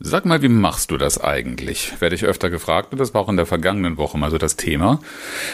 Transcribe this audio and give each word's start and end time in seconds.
Sag 0.00 0.24
mal, 0.24 0.42
wie 0.42 0.48
machst 0.48 0.90
du 0.90 0.96
das 0.96 1.22
eigentlich? 1.22 2.00
Werde 2.00 2.16
ich 2.16 2.24
öfter 2.24 2.50
gefragt 2.50 2.92
und 2.92 2.98
das 2.98 3.14
war 3.14 3.20
auch 3.22 3.28
in 3.28 3.36
der 3.36 3.46
vergangenen 3.46 3.96
Woche 3.96 4.18
mal 4.18 4.30
so 4.30 4.38
das 4.38 4.56
Thema. 4.56 5.00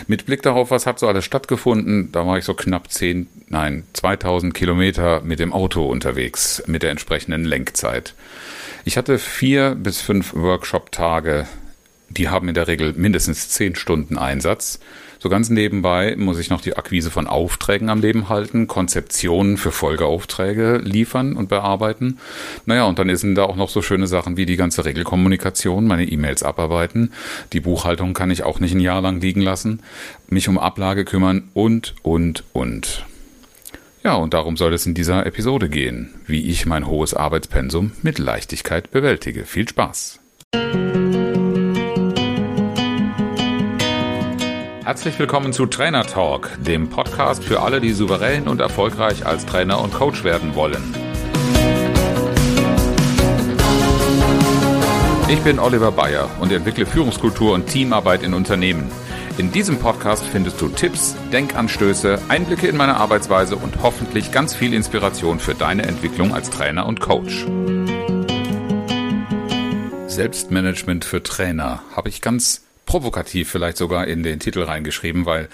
Mit 0.06 0.24
Blick 0.24 0.42
darauf, 0.42 0.70
was 0.70 0.86
hat 0.86 0.98
so 0.98 1.06
alles 1.06 1.26
stattgefunden, 1.26 2.11
da 2.11 2.27
war 2.27 2.38
ich 2.38 2.45
so 2.45 2.54
knapp 2.54 2.90
10, 2.90 3.29
nein, 3.48 3.84
2000 3.92 4.54
Kilometer 4.54 5.21
mit 5.21 5.40
dem 5.40 5.53
Auto 5.53 5.87
unterwegs, 5.87 6.62
mit 6.66 6.82
der 6.82 6.90
entsprechenden 6.90 7.45
Lenkzeit. 7.45 8.14
Ich 8.87 8.96
hatte 8.96 9.18
vier 9.18 9.74
bis 9.74 10.00
fünf 10.00 10.34
Workshop-Tage, 10.34 11.46
die 12.11 12.29
haben 12.29 12.48
in 12.48 12.54
der 12.54 12.68
Regel 12.68 12.92
mindestens 12.95 13.48
zehn 13.48 13.74
Stunden 13.74 14.18
Einsatz. 14.18 14.80
So 15.22 15.29
ganz 15.29 15.50
nebenbei 15.50 16.16
muss 16.16 16.38
ich 16.38 16.48
noch 16.48 16.62
die 16.62 16.76
Akquise 16.76 17.11
von 17.11 17.26
Aufträgen 17.26 17.90
am 17.90 18.00
Leben 18.00 18.30
halten, 18.30 18.66
Konzeptionen 18.66 19.58
für 19.58 19.70
Folgeaufträge 19.70 20.79
liefern 20.79 21.36
und 21.36 21.50
bearbeiten. 21.50 22.18
Naja, 22.64 22.84
und 22.84 22.98
dann 22.98 23.14
sind 23.14 23.34
da 23.34 23.44
auch 23.44 23.57
noch 23.57 23.68
so 23.68 23.82
schöne 23.82 24.07
Sachen 24.07 24.38
wie 24.38 24.46
die 24.46 24.57
ganze 24.57 24.86
Regelkommunikation, 24.86 25.86
meine 25.86 26.07
E-Mails 26.07 26.43
abarbeiten. 26.43 27.12
Die 27.52 27.61
Buchhaltung 27.61 28.14
kann 28.14 28.30
ich 28.30 28.44
auch 28.44 28.61
nicht 28.61 28.74
ein 28.74 28.80
Jahr 28.80 29.02
lang 29.02 29.21
liegen 29.21 29.43
lassen, 29.43 29.82
mich 30.29 30.49
um 30.49 30.58
Ablage 30.58 31.04
kümmern 31.04 31.49
und, 31.52 31.94
und, 32.02 32.44
und. 32.55 33.05
Ja, 34.02 34.14
und 34.14 34.33
darum 34.33 34.56
soll 34.56 34.72
es 34.72 34.86
in 34.86 34.94
dieser 34.94 35.27
Episode 35.27 35.69
gehen, 35.69 36.14
wie 36.27 36.48
ich 36.48 36.64
mein 36.64 36.86
hohes 36.86 37.12
Arbeitspensum 37.12 37.92
mit 38.00 38.19
Leichtigkeit 38.19 38.91
bewältige. 38.91 39.44
Viel 39.44 39.69
Spaß! 39.69 40.20
Herzlich 44.91 45.20
willkommen 45.20 45.53
zu 45.53 45.67
Trainer 45.67 46.05
Talk, 46.05 46.50
dem 46.58 46.91
Podcast 46.91 47.44
für 47.44 47.62
alle, 47.62 47.80
die 47.80 47.92
souverän 47.92 48.48
und 48.48 48.61
erfolgreich 48.61 49.25
als 49.25 49.47
Trainer 49.47 49.80
und 49.80 49.94
Coach 49.94 50.25
werden 50.25 50.56
wollen. 50.56 50.83
Ich 55.28 55.39
bin 55.42 55.61
Oliver 55.61 55.92
Bayer 55.92 56.28
und 56.41 56.50
entwickle 56.50 56.86
Führungskultur 56.86 57.55
und 57.55 57.69
Teamarbeit 57.69 58.24
in 58.24 58.34
Unternehmen. 58.34 58.91
In 59.38 59.52
diesem 59.52 59.78
Podcast 59.78 60.24
findest 60.27 60.61
du 60.61 60.66
Tipps, 60.66 61.14
Denkanstöße, 61.33 62.18
Einblicke 62.28 62.66
in 62.66 62.77
meine 62.77 62.96
Arbeitsweise 62.96 63.55
und 63.55 63.84
hoffentlich 63.84 64.33
ganz 64.33 64.56
viel 64.56 64.74
Inspiration 64.74 65.38
für 65.38 65.55
deine 65.55 65.84
Entwicklung 65.84 66.34
als 66.34 66.50
Trainer 66.50 66.86
und 66.86 66.98
Coach. 66.98 67.46
Selbstmanagement 70.08 71.05
für 71.05 71.22
Trainer 71.22 71.84
habe 71.94 72.08
ich 72.08 72.20
ganz 72.20 72.64
provokativ 72.91 73.48
vielleicht 73.48 73.77
sogar 73.77 74.08
in 74.08 74.24
den 74.24 74.41
Titel 74.41 74.64
reingeschrieben, 74.64 75.24
weil 75.24 75.48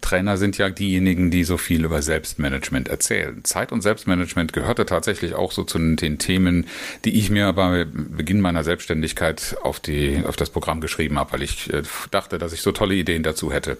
Trainer 0.00 0.36
sind 0.36 0.58
ja 0.58 0.70
diejenigen, 0.70 1.28
die 1.32 1.42
so 1.42 1.56
viel 1.56 1.84
über 1.84 2.02
Selbstmanagement 2.02 2.86
erzählen. 2.86 3.42
Zeit- 3.42 3.72
und 3.72 3.82
Selbstmanagement 3.82 4.52
gehörte 4.52 4.86
tatsächlich 4.86 5.34
auch 5.34 5.50
so 5.50 5.64
zu 5.64 5.76
den 5.80 6.18
Themen, 6.18 6.68
die 7.04 7.18
ich 7.18 7.30
mir 7.30 7.52
bei 7.52 7.84
Beginn 7.84 8.40
meiner 8.40 8.62
Selbstständigkeit 8.62 9.56
auf, 9.64 9.80
die, 9.80 10.22
auf 10.24 10.36
das 10.36 10.50
Programm 10.50 10.80
geschrieben 10.80 11.18
habe, 11.18 11.32
weil 11.32 11.42
ich 11.42 11.72
äh, 11.72 11.82
dachte, 12.12 12.38
dass 12.38 12.52
ich 12.52 12.62
so 12.62 12.70
tolle 12.70 12.94
Ideen 12.94 13.24
dazu 13.24 13.50
hätte. 13.52 13.76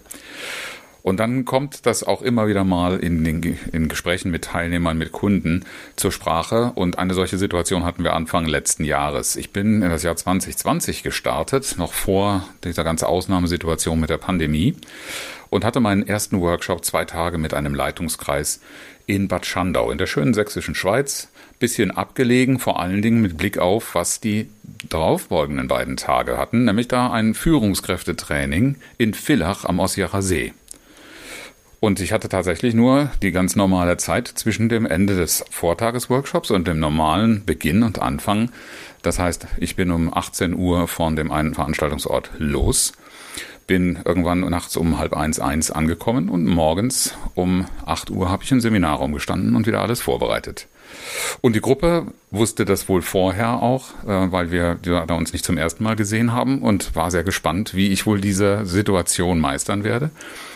Und 1.09 1.17
dann 1.17 1.43
kommt 1.43 1.87
das 1.87 2.03
auch 2.03 2.21
immer 2.21 2.47
wieder 2.47 2.63
mal 2.63 2.99
in 2.99 3.23
den 3.23 3.57
in 3.71 3.87
Gesprächen 3.87 4.29
mit 4.29 4.43
Teilnehmern, 4.43 4.95
mit 4.95 5.11
Kunden 5.11 5.65
zur 5.95 6.11
Sprache. 6.11 6.71
Und 6.75 6.99
eine 6.99 7.15
solche 7.15 7.39
Situation 7.39 7.83
hatten 7.83 8.03
wir 8.03 8.13
Anfang 8.13 8.45
letzten 8.45 8.83
Jahres. 8.83 9.35
Ich 9.35 9.51
bin 9.51 9.81
in 9.81 9.89
das 9.89 10.03
Jahr 10.03 10.15
2020 10.15 11.01
gestartet, 11.01 11.75
noch 11.79 11.93
vor 11.93 12.47
dieser 12.63 12.83
ganzen 12.83 13.05
Ausnahmesituation 13.05 13.99
mit 13.99 14.11
der 14.11 14.19
Pandemie 14.19 14.75
und 15.49 15.65
hatte 15.65 15.79
meinen 15.79 16.07
ersten 16.07 16.41
Workshop 16.41 16.85
zwei 16.85 17.05
Tage 17.05 17.39
mit 17.39 17.55
einem 17.55 17.73
Leitungskreis 17.73 18.61
in 19.07 19.27
Bad 19.27 19.47
Schandau 19.47 19.89
in 19.89 19.97
der 19.97 20.05
schönen 20.05 20.35
sächsischen 20.35 20.75
Schweiz. 20.75 21.29
Bisschen 21.57 21.89
abgelegen, 21.89 22.59
vor 22.59 22.79
allen 22.79 23.01
Dingen 23.01 23.23
mit 23.23 23.35
Blick 23.35 23.57
auf, 23.57 23.95
was 23.95 24.19
die 24.19 24.47
darauffolgenden 24.87 25.67
beiden 25.67 25.97
Tage 25.97 26.37
hatten, 26.37 26.65
nämlich 26.65 26.87
da 26.87 27.11
ein 27.11 27.33
Führungskräftetraining 27.33 28.75
in 28.99 29.15
Villach 29.15 29.65
am 29.65 29.79
Ossiacher 29.79 30.21
See. 30.21 30.53
Und 31.79 32.01
ich 32.01 32.11
hatte 32.11 32.27
tatsächlich 32.27 32.73
nur 32.73 33.09
die 33.21 33.31
ganz 33.31 33.55
normale 33.55 33.95
Zeit 33.97 34.27
zwischen 34.27 34.67
dem 34.67 34.85
Ende 34.85 35.15
des 35.15 35.45
Vortagesworkshops 35.49 36.51
und 36.51 36.67
dem 36.67 36.79
normalen 36.79 37.45
Beginn 37.45 37.83
und 37.83 37.99
Anfang. 37.99 38.51
Das 39.01 39.17
heißt, 39.17 39.47
ich 39.59 39.77
bin 39.77 39.91
um 39.91 40.13
18 40.13 40.55
Uhr 40.55 40.89
von 40.89 41.15
dem 41.15 41.31
einen 41.31 41.53
Veranstaltungsort 41.53 42.31
los, 42.37 42.91
bin 43.69 43.99
irgendwann 44.03 44.39
nachts 44.39 44.75
um 44.75 44.97
halb 44.97 45.15
eins 45.15 45.39
eins 45.39 45.69
angekommen 45.69 46.27
und 46.29 46.43
morgens 46.43 47.13
um 47.35 47.67
8 47.85 48.09
Uhr 48.09 48.27
habe 48.31 48.43
ich 48.43 48.51
im 48.51 48.61
Seminarraum 48.61 49.13
gestanden 49.13 49.55
und 49.55 49.67
wieder 49.67 49.81
alles 49.81 50.01
vorbereitet. 50.01 50.67
Und 51.41 51.55
die 51.55 51.61
Gruppe 51.61 52.07
wusste 52.31 52.65
das 52.65 52.89
wohl 52.89 53.03
vorher 53.03 53.61
auch, 53.61 53.91
äh, 54.07 54.31
weil 54.31 54.49
wir 54.49 54.79
da 54.81 55.13
uns 55.13 55.33
nicht 55.33 55.45
zum 55.45 55.55
ersten 55.55 55.83
Mal 55.83 55.95
gesehen 55.95 56.33
haben 56.33 56.63
und 56.63 56.95
war 56.95 57.11
sehr 57.11 57.23
gespannt, 57.23 57.75
wie 57.75 57.89
ich 57.89 58.07
wohl 58.07 58.19
diese 58.19 58.65
Situation 58.65 59.39
meistern 59.39 59.83
werde. 59.83 60.09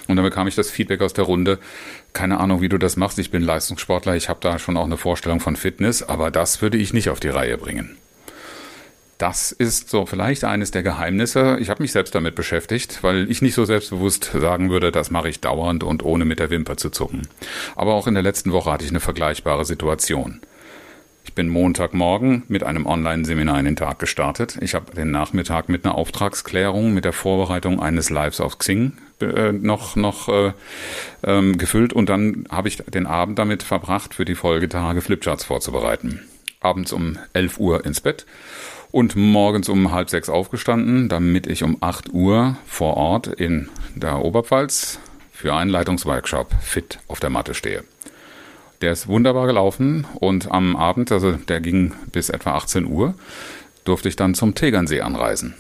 Und 0.08 0.16
dann 0.16 0.26
bekam 0.26 0.48
ich 0.48 0.56
das 0.56 0.72
Feedback 0.72 1.02
aus 1.02 1.14
der 1.14 1.26
Runde, 1.26 1.60
keine 2.14 2.40
Ahnung, 2.40 2.62
wie 2.62 2.70
du 2.70 2.80
das 2.80 2.98
machst. 2.98 3.20
Ich 3.20 3.30
bin 3.30 3.44
Leistungssportler, 3.44 4.16
ich 4.16 4.28
habe 4.28 4.40
da 4.42 4.58
schon 4.58 4.76
auch 4.76 4.86
eine 4.86 4.98
Vorstellung 4.98 5.40
von 5.40 5.56
Fitness, 5.56 6.02
aber 6.02 6.32
das 6.32 6.64
würde 6.64 6.80
ich 6.80 6.94
nicht 6.94 7.12
auf 7.12 7.20
die 7.20 7.30
Reihe 7.30 7.60
bringen. 7.60 7.96
Das 9.24 9.54
ist 9.54 9.90
so 9.90 10.06
vielleicht 10.06 10.44
eines 10.44 10.72
der 10.72 10.84
Geheimnisse. 10.84 11.56
Ich 11.62 11.70
habe 11.70 11.82
mich 11.82 11.94
selbst 11.94 12.14
damit 12.14 12.36
beschäftigt, 12.36 13.04
weil 13.04 13.32
ich 13.32 13.42
nicht 13.42 13.54
so 13.54 13.64
selbstbewusst 13.64 14.32
sagen 14.34 14.70
würde, 14.70 14.92
das 14.92 15.12
mache 15.12 15.30
ich 15.30 15.40
dauernd 15.40 15.86
und 15.86 16.04
ohne 16.04 16.26
mit 16.26 16.40
der 16.40 16.50
Wimper 16.50 16.76
zu 16.76 16.90
zucken. 16.90 17.22
Aber 17.78 17.94
auch 17.94 18.06
in 18.06 18.16
der 18.16 18.24
letzten 18.24 18.52
Woche 18.52 18.70
hatte 18.70 18.84
ich 18.84 18.90
eine 18.90 19.00
vergleichbare 19.00 19.64
Situation. 19.64 20.42
Ich 21.24 21.34
bin 21.34 21.48
Montagmorgen 21.48 22.44
mit 22.50 22.66
einem 22.66 22.86
Online-Seminar 22.86 23.60
in 23.60 23.64
den 23.64 23.76
Tag 23.78 24.00
gestartet. 24.00 24.58
Ich 24.60 24.76
habe 24.76 24.94
den 24.94 25.12
Nachmittag 25.12 25.70
mit 25.70 25.86
einer 25.86 25.96
Auftragsklärung, 25.96 26.94
mit 26.94 27.06
der 27.06 27.14
Vorbereitung 27.14 27.82
eines 27.82 28.10
Lives 28.10 28.42
auf 28.42 28.58
Xing 28.58 28.98
äh, 29.22 29.54
noch, 29.54 29.96
noch 29.96 30.28
äh, 30.28 30.52
ähm, 31.24 31.58
gefüllt 31.58 31.94
und 31.94 32.10
dann 32.10 32.46
habe 32.52 32.68
ich 32.68 32.76
den 32.80 33.08
Abend 33.08 33.40
damit 33.40 33.64
verbracht, 33.64 34.16
für 34.16 34.26
die 34.26 34.36
Folgetage 34.36 35.00
Flipcharts 35.00 35.46
vorzubereiten. 35.46 36.20
Abends 36.60 36.92
um 36.92 37.18
11 37.32 37.58
Uhr 37.58 37.86
ins 37.86 38.02
Bett 38.02 38.26
und 38.94 39.16
morgens 39.16 39.70
um 39.70 39.92
halb 39.92 40.12
sechs 40.12 40.30
aufgestanden, 40.30 41.10
damit 41.10 41.48
ich 41.48 41.64
um 41.64 41.78
8 41.82 42.14
Uhr 42.14 42.58
vor 42.68 42.96
Ort 42.96 43.26
in 43.26 43.68
der 43.96 44.24
Oberpfalz 44.24 45.00
für 45.32 45.56
einen 45.56 45.72
Leitungsworkshop 45.72 46.54
fit 46.62 47.00
auf 47.08 47.20
der 47.20 47.32
Matte 47.32 47.56
stehe. 47.56 47.84
Der 48.82 48.92
ist 48.92 49.08
wunderbar 49.08 49.48
gelaufen 49.48 50.06
und 50.14 50.52
am 50.52 50.76
Abend, 50.76 51.12
also 51.12 51.32
der 51.32 51.60
ging 51.60 51.94
bis 52.12 52.30
etwa 52.30 52.54
18 52.54 52.86
Uhr, 52.86 53.16
durfte 53.84 54.10
ich 54.10 54.16
dann 54.16 54.36
zum 54.36 54.54
Tegernsee 54.54 55.02
anreisen. 55.02 55.56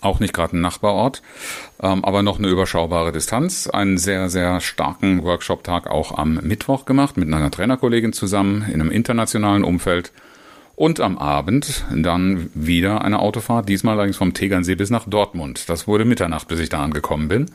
Auch 0.00 0.20
nicht 0.20 0.34
gerade 0.34 0.56
ein 0.56 0.60
Nachbarort, 0.60 1.20
ähm, 1.82 2.04
aber 2.04 2.22
noch 2.22 2.38
eine 2.38 2.48
überschaubare 2.48 3.10
Distanz. 3.10 3.66
Einen 3.66 3.98
sehr, 3.98 4.28
sehr 4.28 4.60
starken 4.60 5.24
Workshop-Tag 5.24 5.88
auch 5.88 6.16
am 6.16 6.34
Mittwoch 6.42 6.84
gemacht 6.84 7.16
mit 7.16 7.32
einer 7.32 7.50
Trainerkollegin 7.50 8.12
zusammen 8.12 8.62
in 8.68 8.80
einem 8.80 8.92
internationalen 8.92 9.64
Umfeld 9.64 10.12
und 10.76 11.00
am 11.00 11.18
Abend 11.18 11.84
dann 11.94 12.50
wieder 12.54 13.02
eine 13.02 13.20
Autofahrt, 13.20 13.68
diesmal 13.68 13.94
allerdings 13.94 14.16
vom 14.16 14.34
Tegernsee 14.34 14.74
bis 14.74 14.90
nach 14.90 15.08
Dortmund. 15.08 15.68
Das 15.68 15.86
wurde 15.86 16.04
Mitternacht, 16.04 16.48
bis 16.48 16.58
ich 16.58 16.68
da 16.68 16.82
angekommen 16.82 17.28
bin. 17.28 17.50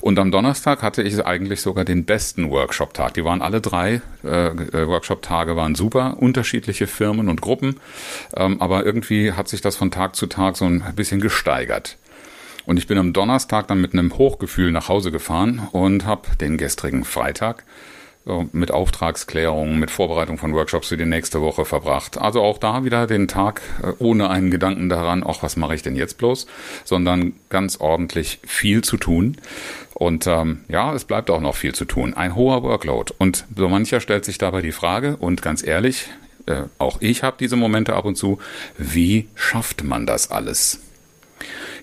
Und 0.00 0.18
am 0.18 0.30
Donnerstag 0.30 0.82
hatte 0.82 1.02
ich 1.02 1.24
eigentlich 1.24 1.62
sogar 1.62 1.84
den 1.84 2.04
besten 2.04 2.50
Workshop-Tag. 2.50 3.14
Die 3.14 3.24
waren 3.24 3.40
alle 3.40 3.60
drei 3.60 4.02
äh, 4.22 4.48
äh, 4.48 4.86
Workshop-Tage 4.86 5.56
waren 5.56 5.74
super, 5.74 6.16
unterschiedliche 6.18 6.86
Firmen 6.86 7.28
und 7.28 7.40
Gruppen. 7.40 7.76
Ähm, 8.36 8.60
aber 8.60 8.84
irgendwie 8.84 9.32
hat 9.32 9.48
sich 9.48 9.60
das 9.60 9.76
von 9.76 9.90
Tag 9.90 10.14
zu 10.14 10.26
Tag 10.26 10.56
so 10.56 10.66
ein 10.66 10.82
bisschen 10.94 11.20
gesteigert. 11.20 11.96
Und 12.66 12.76
ich 12.76 12.86
bin 12.86 12.98
am 12.98 13.14
Donnerstag 13.14 13.68
dann 13.68 13.80
mit 13.80 13.94
einem 13.94 14.18
Hochgefühl 14.18 14.72
nach 14.72 14.88
Hause 14.88 15.10
gefahren 15.10 15.68
und 15.72 16.04
habe 16.04 16.28
den 16.38 16.58
gestrigen 16.58 17.04
Freitag 17.04 17.64
mit 18.52 18.70
Auftragsklärungen, 18.70 19.78
mit 19.78 19.90
Vorbereitung 19.90 20.38
von 20.38 20.54
Workshops 20.54 20.88
für 20.88 20.96
die 20.96 21.06
nächste 21.06 21.40
Woche 21.40 21.64
verbracht. 21.64 22.18
Also 22.18 22.42
auch 22.42 22.58
da 22.58 22.84
wieder 22.84 23.06
den 23.06 23.28
Tag 23.28 23.62
äh, 23.82 23.92
ohne 23.98 24.30
einen 24.30 24.50
Gedanken 24.50 24.88
daran, 24.88 25.24
ach, 25.26 25.42
was 25.42 25.56
mache 25.56 25.74
ich 25.74 25.82
denn 25.82 25.96
jetzt 25.96 26.18
bloß, 26.18 26.46
sondern 26.84 27.34
ganz 27.48 27.78
ordentlich 27.80 28.40
viel 28.44 28.82
zu 28.82 28.96
tun. 28.96 29.36
Und 29.94 30.26
ähm, 30.26 30.60
ja, 30.68 30.94
es 30.94 31.04
bleibt 31.04 31.30
auch 31.30 31.40
noch 31.40 31.56
viel 31.56 31.74
zu 31.74 31.84
tun. 31.84 32.14
Ein 32.14 32.34
hoher 32.34 32.62
Workload. 32.62 33.14
Und 33.18 33.44
so 33.56 33.68
mancher 33.68 34.00
stellt 34.00 34.24
sich 34.24 34.38
dabei 34.38 34.62
die 34.62 34.72
Frage, 34.72 35.16
und 35.16 35.42
ganz 35.42 35.66
ehrlich, 35.66 36.08
äh, 36.46 36.62
auch 36.78 36.98
ich 37.00 37.22
habe 37.22 37.36
diese 37.40 37.56
Momente 37.56 37.94
ab 37.94 38.04
und 38.04 38.16
zu, 38.16 38.38
wie 38.76 39.28
schafft 39.34 39.84
man 39.84 40.06
das 40.06 40.30
alles? 40.30 40.80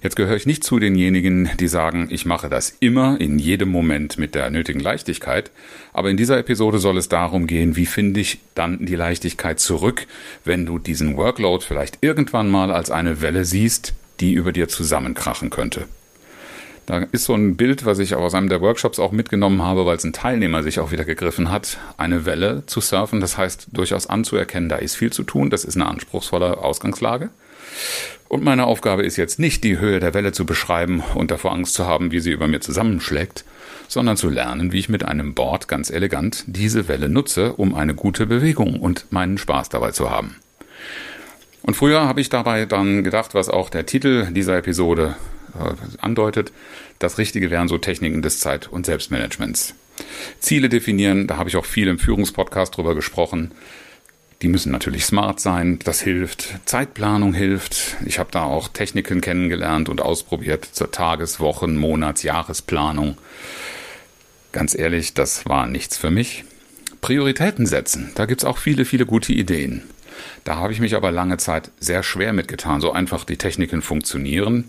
Jetzt 0.02 0.16
gehöre 0.16 0.36
ich 0.36 0.46
nicht 0.46 0.64
zu 0.64 0.80
denjenigen, 0.80 1.50
die 1.60 1.68
sagen, 1.68 2.08
ich 2.12 2.26
mache 2.26 2.50
das 2.50 2.76
immer 2.80 3.20
in 3.20 3.40
jedem 3.40 3.70
Moment 3.70 4.18
mit 4.18 4.36
der 4.36 4.50
nötigen 4.50 4.80
Leichtigkeit. 4.80 5.52
Aber 5.94 6.10
in 6.10 6.18
dieser 6.18 6.38
Episode 6.38 6.80
soll 6.80 6.98
es 6.98 7.10
darum 7.10 7.48
gehen, 7.48 7.76
wie 7.76 7.86
finde 7.86 8.20
ich 8.20 8.40
dann 8.54 8.86
die 8.86 8.96
Leichtigkeit 8.96 9.60
zurück, 9.60 10.08
wenn 10.44 10.66
du 10.66 10.80
diesen 10.80 11.18
Workload 11.18 11.64
vielleicht 11.66 12.00
irgendwann 12.02 12.50
mal 12.50 12.72
als 12.72 12.92
eine 12.92 13.22
Welle 13.22 13.46
siehst, 13.46 13.94
die 14.20 14.34
über 14.34 14.52
dir 14.52 14.68
zusammenkrachen 14.68 15.50
könnte. 15.50 15.88
Da 16.86 17.00
ist 17.12 17.24
so 17.24 17.34
ein 17.34 17.56
Bild, 17.56 17.86
was 17.86 17.98
ich 17.98 18.14
aus 18.14 18.36
einem 18.36 18.48
der 18.48 18.62
Workshops 18.62 19.00
auch 19.00 19.12
mitgenommen 19.12 19.64
habe, 19.64 19.88
weil 19.88 19.98
es 19.98 20.04
ein 20.04 20.14
Teilnehmer 20.14 20.62
sich 20.62 20.80
auch 20.80 20.92
wieder 20.92 21.04
gegriffen 21.04 21.50
hat, 21.52 21.80
eine 21.98 22.26
Welle 22.26 22.64
zu 22.68 22.80
surfen. 22.80 23.22
Das 23.22 23.40
heißt, 23.40 23.70
durchaus 23.72 24.08
anzuerkennen, 24.08 24.70
da 24.70 24.76
ist 24.76 24.96
viel 24.96 25.12
zu 25.12 25.24
tun. 25.24 25.50
Das 25.50 25.66
ist 25.66 25.76
eine 25.76 25.88
anspruchsvolle 25.88 26.60
Ausgangslage. 26.60 27.30
Und 28.28 28.44
meine 28.44 28.66
Aufgabe 28.66 29.04
ist 29.04 29.18
jetzt 29.18 29.40
nicht, 29.40 29.64
die 29.64 29.80
Höhe 29.80 30.00
der 30.00 30.14
Welle 30.14 30.32
zu 30.32 30.46
beschreiben 30.46 31.04
und 31.14 31.32
davor 31.32 31.52
Angst 31.52 31.76
zu 31.76 31.86
haben, 31.86 32.12
wie 32.12 32.20
sie 32.20 32.32
über 32.32 32.48
mir 32.48 32.60
zusammenschlägt, 32.60 33.46
sondern 33.88 34.18
zu 34.18 34.30
lernen, 34.30 34.72
wie 34.72 34.80
ich 34.80 34.90
mit 34.90 35.06
einem 35.06 35.34
Board 35.34 35.68
ganz 35.68 35.90
elegant 35.90 36.44
diese 36.48 36.88
Welle 36.88 37.08
nutze, 37.08 37.54
um 37.54 37.76
eine 37.76 37.94
gute 37.94 38.26
Bewegung 38.26 38.80
und 38.80 39.12
meinen 39.12 39.38
Spaß 39.38 39.70
dabei 39.70 39.92
zu 39.92 40.10
haben. 40.10 40.38
Und 41.62 41.76
früher 41.76 42.02
habe 42.08 42.22
ich 42.22 42.30
dabei 42.30 42.66
dann 42.66 43.04
gedacht, 43.04 43.34
was 43.34 43.50
auch 43.50 43.70
der 43.70 43.86
Titel 43.86 44.32
dieser 44.32 44.58
Episode 44.58 45.16
äh, 45.56 45.74
andeutet, 46.00 46.52
das 47.00 47.18
Richtige 47.18 47.50
wären 47.50 47.68
so 47.68 47.78
Techniken 47.78 48.22
des 48.22 48.40
Zeit- 48.40 48.68
und 48.68 48.86
Selbstmanagements. 48.86 49.74
Ziele 50.40 50.70
definieren, 50.70 51.28
da 51.28 51.38
habe 51.38 51.50
ich 51.50 51.56
auch 51.56 51.66
viel 51.66 51.88
im 51.88 52.00
Führungspodcast 52.00 52.76
drüber 52.76 52.96
gesprochen. 52.96 53.52
Die 54.42 54.48
müssen 54.48 54.72
natürlich 54.72 55.06
smart 55.06 55.40
sein, 55.40 55.80
das 55.84 56.02
hilft. 56.02 56.60
Zeitplanung 56.66 57.34
hilft. 57.34 57.96
Ich 58.06 58.20
habe 58.20 58.32
da 58.32 58.44
auch 58.44 58.68
Techniken 58.68 59.22
kennengelernt 59.22 59.88
und 59.88 60.02
ausprobiert 60.02 60.66
zur 60.66 60.92
Tages-, 60.92 61.40
Wochen-, 61.40 61.78
Monats-, 61.78 62.24
Jahresplanung. 62.24 63.18
Ganz 64.52 64.76
ehrlich, 64.78 65.14
das 65.14 65.46
war 65.46 65.68
nichts 65.68 65.98
für 65.98 66.12
mich. 66.12 66.44
Prioritäten 67.02 67.66
setzen, 67.66 68.12
da 68.16 68.26
gibt 68.26 68.42
es 68.42 68.46
auch 68.46 68.58
viele, 68.58 68.84
viele 68.84 69.06
gute 69.06 69.32
Ideen. 69.32 69.84
Da 70.44 70.56
habe 70.56 70.74
ich 70.74 70.80
mich 70.80 70.96
aber 70.96 71.12
lange 71.12 71.38
Zeit 71.38 71.72
sehr 71.80 72.04
schwer 72.04 72.34
mitgetan. 72.34 72.82
So 72.82 72.92
einfach 72.92 73.26
die 73.26 73.38
Techniken 73.38 73.82
funktionieren. 73.82 74.66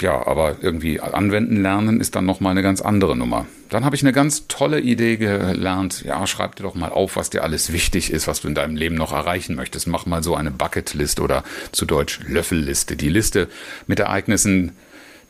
Ja, 0.00 0.26
aber 0.26 0.56
irgendwie 0.60 1.00
anwenden 1.00 1.62
lernen 1.62 2.00
ist 2.00 2.16
dann 2.16 2.26
nochmal 2.26 2.50
eine 2.50 2.62
ganz 2.62 2.80
andere 2.80 3.16
Nummer. 3.16 3.46
Dann 3.70 3.84
habe 3.84 3.94
ich 3.94 4.02
eine 4.02 4.12
ganz 4.12 4.48
tolle 4.48 4.80
Idee 4.80 5.16
gelernt. 5.16 6.04
Ja, 6.04 6.26
schreib 6.26 6.56
dir 6.56 6.64
doch 6.64 6.74
mal 6.74 6.90
auf, 6.90 7.16
was 7.16 7.30
dir 7.30 7.42
alles 7.42 7.72
wichtig 7.72 8.10
ist, 8.10 8.26
was 8.26 8.40
du 8.40 8.48
in 8.48 8.54
deinem 8.54 8.76
Leben 8.76 8.96
noch 8.96 9.12
erreichen 9.12 9.54
möchtest. 9.54 9.86
Mach 9.86 10.04
mal 10.04 10.22
so 10.22 10.34
eine 10.34 10.50
Bucketlist 10.50 11.20
oder 11.20 11.44
zu 11.72 11.86
Deutsch 11.86 12.20
Löffelliste. 12.26 12.96
Die 12.96 13.08
Liste 13.08 13.48
mit 13.86 14.00
Ereignissen, 14.00 14.72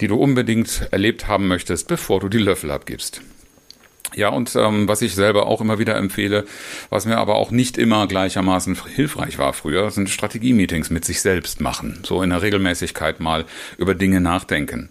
die 0.01 0.09
du 0.09 0.17
unbedingt 0.17 0.89
erlebt 0.91 1.29
haben 1.29 1.47
möchtest, 1.47 1.87
bevor 1.87 2.21
du 2.21 2.29
die 2.29 2.39
Löffel 2.39 2.71
abgibst. 2.71 3.21
Ja, 4.17 4.29
und 4.29 4.55
ähm, 4.55 4.87
was 4.87 5.03
ich 5.03 5.15
selber 5.15 5.47
auch 5.47 5.61
immer 5.61 5.79
wieder 5.79 5.97
empfehle, 5.97 6.45
was 6.89 7.05
mir 7.05 7.19
aber 7.19 7.35
auch 7.35 7.51
nicht 7.51 7.79
immer 7.79 8.07
gleichermaßen 8.07 8.77
hilfreich 8.95 9.39
war 9.39 9.53
früher, 9.53 9.91
sind 9.91 10.09
Strategie-Meetings 10.09 10.91
mit 10.91 11.05
sich 11.05 11.21
selbst 11.21 11.61
machen. 11.61 12.01
So 12.05 12.23
in 12.23 12.31
der 12.31 12.43
Regelmäßigkeit 12.43 13.21
mal 13.21 13.45
über 13.77 13.95
Dinge 13.95 14.21
nachdenken. 14.21 14.91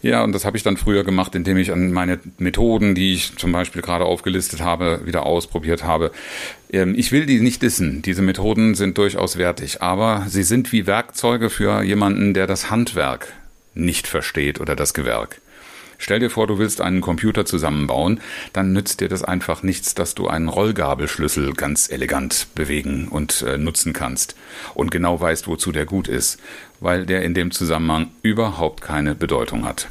Ja, 0.00 0.24
und 0.24 0.32
das 0.32 0.44
habe 0.44 0.56
ich 0.56 0.62
dann 0.62 0.76
früher 0.76 1.04
gemacht, 1.04 1.34
indem 1.34 1.58
ich 1.58 1.70
an 1.70 1.92
meine 1.92 2.18
Methoden, 2.38 2.94
die 2.94 3.12
ich 3.12 3.36
zum 3.36 3.52
Beispiel 3.52 3.82
gerade 3.82 4.04
aufgelistet 4.04 4.62
habe, 4.62 5.02
wieder 5.04 5.26
ausprobiert 5.26 5.84
habe. 5.84 6.10
Ähm, 6.72 6.94
ich 6.96 7.12
will 7.12 7.26
die 7.26 7.40
nicht 7.40 7.60
dissen. 7.60 8.00
Diese 8.00 8.22
Methoden 8.22 8.74
sind 8.74 8.96
durchaus 8.96 9.36
wertig, 9.36 9.82
aber 9.82 10.24
sie 10.28 10.42
sind 10.42 10.72
wie 10.72 10.86
Werkzeuge 10.86 11.50
für 11.50 11.82
jemanden, 11.82 12.32
der 12.32 12.46
das 12.46 12.70
Handwerk 12.70 13.34
nicht 13.74 14.06
versteht 14.06 14.60
oder 14.60 14.76
das 14.76 14.94
Gewerk. 14.94 15.41
Stell 16.02 16.18
dir 16.18 16.30
vor, 16.30 16.48
du 16.48 16.58
willst 16.58 16.80
einen 16.80 17.00
Computer 17.00 17.44
zusammenbauen, 17.44 18.20
dann 18.52 18.72
nützt 18.72 19.00
dir 19.00 19.08
das 19.08 19.22
einfach 19.22 19.62
nichts, 19.62 19.94
dass 19.94 20.16
du 20.16 20.26
einen 20.26 20.48
Rollgabelschlüssel 20.48 21.52
ganz 21.52 21.88
elegant 21.88 22.48
bewegen 22.56 23.06
und 23.06 23.42
äh, 23.42 23.56
nutzen 23.56 23.92
kannst 23.92 24.34
und 24.74 24.90
genau 24.90 25.20
weißt, 25.20 25.46
wozu 25.46 25.70
der 25.70 25.86
gut 25.86 26.08
ist, 26.08 26.40
weil 26.80 27.06
der 27.06 27.22
in 27.22 27.34
dem 27.34 27.52
Zusammenhang 27.52 28.08
überhaupt 28.22 28.80
keine 28.80 29.14
Bedeutung 29.14 29.64
hat. 29.64 29.86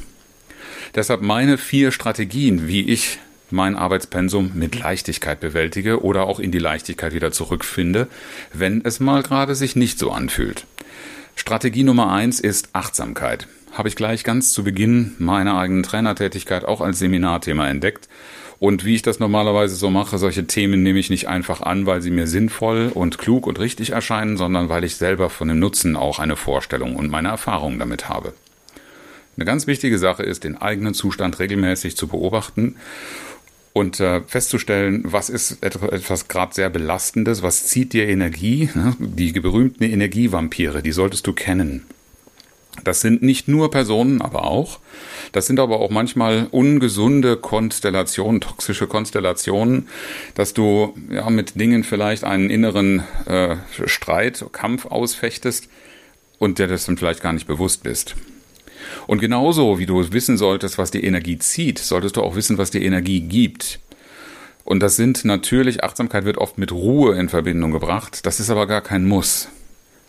Deshalb 0.94 1.22
meine 1.22 1.56
vier 1.56 1.92
Strategien, 1.92 2.68
wie 2.68 2.82
ich 2.90 3.18
mein 3.50 3.74
Arbeitspensum 3.74 4.50
mit 4.52 4.78
Leichtigkeit 4.78 5.40
bewältige 5.40 6.02
oder 6.04 6.24
auch 6.24 6.40
in 6.40 6.52
die 6.52 6.58
Leichtigkeit 6.58 7.14
wieder 7.14 7.32
zurückfinde, 7.32 8.06
wenn 8.52 8.84
es 8.84 9.00
mal 9.00 9.22
gerade 9.22 9.54
sich 9.54 9.76
nicht 9.76 9.98
so 9.98 10.10
anfühlt. 10.10 10.66
Strategie 11.36 11.84
Nummer 11.84 12.12
eins 12.12 12.38
ist 12.38 12.68
Achtsamkeit 12.74 13.48
habe 13.72 13.88
ich 13.88 13.96
gleich 13.96 14.24
ganz 14.24 14.52
zu 14.52 14.64
Beginn 14.64 15.14
meiner 15.18 15.58
eigenen 15.58 15.82
Trainertätigkeit 15.82 16.64
auch 16.64 16.80
als 16.80 16.98
Seminarthema 16.98 17.68
entdeckt. 17.68 18.08
Und 18.58 18.84
wie 18.84 18.94
ich 18.94 19.02
das 19.02 19.18
normalerweise 19.18 19.74
so 19.74 19.90
mache, 19.90 20.18
solche 20.18 20.46
Themen 20.46 20.84
nehme 20.84 21.00
ich 21.00 21.10
nicht 21.10 21.26
einfach 21.26 21.62
an, 21.62 21.84
weil 21.84 22.00
sie 22.00 22.12
mir 22.12 22.28
sinnvoll 22.28 22.92
und 22.94 23.18
klug 23.18 23.48
und 23.48 23.58
richtig 23.58 23.90
erscheinen, 23.90 24.36
sondern 24.36 24.68
weil 24.68 24.84
ich 24.84 24.94
selber 24.94 25.30
von 25.30 25.48
dem 25.48 25.58
Nutzen 25.58 25.96
auch 25.96 26.20
eine 26.20 26.36
Vorstellung 26.36 26.94
und 26.94 27.10
meine 27.10 27.28
Erfahrungen 27.28 27.80
damit 27.80 28.08
habe. 28.08 28.34
Eine 29.36 29.46
ganz 29.46 29.66
wichtige 29.66 29.98
Sache 29.98 30.22
ist, 30.22 30.44
den 30.44 30.56
eigenen 30.56 30.94
Zustand 30.94 31.40
regelmäßig 31.40 31.96
zu 31.96 32.06
beobachten 32.06 32.76
und 33.72 33.98
äh, 33.98 34.20
festzustellen, 34.26 35.02
was 35.04 35.30
ist 35.30 35.62
etwas 35.62 36.28
gerade 36.28 36.54
sehr 36.54 36.70
Belastendes, 36.70 37.42
was 37.42 37.66
zieht 37.66 37.94
dir 37.94 38.06
Energie. 38.06 38.68
Ne? 38.74 38.94
Die 39.00 39.32
berühmten 39.32 39.84
Energievampire, 39.84 40.82
die 40.82 40.92
solltest 40.92 41.26
du 41.26 41.32
kennen. 41.32 41.84
Das 42.84 43.00
sind 43.00 43.22
nicht 43.22 43.48
nur 43.48 43.70
Personen, 43.70 44.22
aber 44.22 44.44
auch. 44.44 44.80
Das 45.32 45.46
sind 45.46 45.60
aber 45.60 45.80
auch 45.80 45.90
manchmal 45.90 46.48
ungesunde 46.50 47.36
Konstellationen, 47.36 48.40
toxische 48.40 48.86
Konstellationen, 48.86 49.88
dass 50.34 50.54
du 50.54 50.94
ja 51.10 51.28
mit 51.30 51.60
Dingen 51.60 51.84
vielleicht 51.84 52.24
einen 52.24 52.50
inneren 52.50 53.02
äh, 53.26 53.56
Streit, 53.86 54.44
Kampf 54.52 54.86
ausfechtest 54.86 55.68
und 56.38 56.58
der 56.58 56.66
das 56.66 56.86
dann 56.86 56.96
vielleicht 56.96 57.22
gar 57.22 57.32
nicht 57.32 57.46
bewusst 57.46 57.82
bist. 57.82 58.16
Und 59.06 59.20
genauso 59.20 59.78
wie 59.78 59.86
du 59.86 60.12
wissen 60.12 60.36
solltest, 60.36 60.78
was 60.78 60.90
die 60.90 61.04
Energie 61.04 61.38
zieht, 61.38 61.78
solltest 61.78 62.16
du 62.16 62.22
auch 62.22 62.36
wissen, 62.36 62.58
was 62.58 62.70
die 62.70 62.84
Energie 62.84 63.20
gibt. 63.20 63.80
Und 64.64 64.80
das 64.80 64.96
sind 64.96 65.24
natürlich, 65.24 65.84
Achtsamkeit 65.84 66.24
wird 66.24 66.38
oft 66.38 66.58
mit 66.58 66.72
Ruhe 66.72 67.18
in 67.18 67.28
Verbindung 67.28 67.72
gebracht, 67.72 68.24
das 68.26 68.40
ist 68.40 68.50
aber 68.50 68.66
gar 68.66 68.80
kein 68.80 69.04
Muss. 69.04 69.48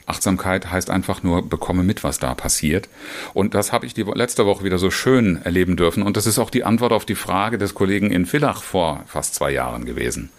Achtsamkeit 0.06 0.72
heißt 0.72 0.90
einfach 0.90 1.24
nur, 1.24 1.48
bekomme 1.48 1.84
mit, 1.84 2.04
was 2.04 2.20
da 2.20 2.36
passiert. 2.36 2.90
Und 3.34 3.54
das 3.54 3.72
habe 3.72 3.86
ich 3.86 3.94
die 3.94 4.04
letzte 4.04 4.46
Woche 4.46 4.64
wieder 4.64 4.78
so 4.78 4.92
schön 4.92 5.42
erleben 5.44 5.78
dürfen. 5.78 6.04
Und 6.04 6.18
das 6.18 6.26
ist 6.26 6.40
auch 6.40 6.50
die 6.50 6.64
Antwort 6.64 6.92
auf 6.92 7.06
die 7.06 7.16
Frage 7.16 7.58
des 7.58 7.74
Kollegen 7.74 8.12
in 8.12 8.26
Villach 8.26 8.64
vor 8.64 9.04
fast 9.08 9.36
zwei 9.36 9.52
Jahren 9.52 9.86
gewesen. 9.86 10.30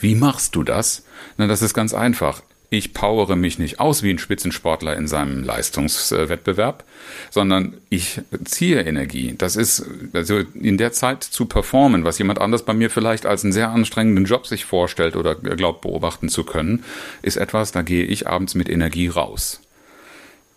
Wie 0.00 0.14
machst 0.14 0.54
du 0.56 0.62
das? 0.62 1.04
Na, 1.36 1.46
das 1.46 1.62
ist 1.62 1.74
ganz 1.74 1.94
einfach 1.94 2.42
ich 2.70 2.92
powere 2.92 3.36
mich 3.36 3.58
nicht 3.58 3.80
aus 3.80 4.02
wie 4.02 4.10
ein 4.10 4.18
Spitzensportler 4.18 4.96
in 4.96 5.06
seinem 5.06 5.44
Leistungswettbewerb, 5.44 6.84
sondern 7.30 7.74
ich 7.90 8.20
ziehe 8.44 8.82
Energie. 8.82 9.34
Das 9.38 9.56
ist 9.56 9.84
also 10.12 10.40
in 10.54 10.78
der 10.78 10.92
Zeit 10.92 11.22
zu 11.22 11.46
performen, 11.46 12.04
was 12.04 12.18
jemand 12.18 12.40
anders 12.40 12.64
bei 12.64 12.74
mir 12.74 12.90
vielleicht 12.90 13.26
als 13.26 13.44
einen 13.44 13.52
sehr 13.52 13.70
anstrengenden 13.70 14.24
Job 14.24 14.46
sich 14.46 14.64
vorstellt 14.64 15.16
oder 15.16 15.34
glaubt 15.34 15.82
beobachten 15.82 16.28
zu 16.28 16.44
können, 16.44 16.84
ist 17.22 17.36
etwas, 17.36 17.72
da 17.72 17.82
gehe 17.82 18.04
ich 18.04 18.26
abends 18.26 18.54
mit 18.54 18.68
Energie 18.68 19.08
raus. 19.08 19.60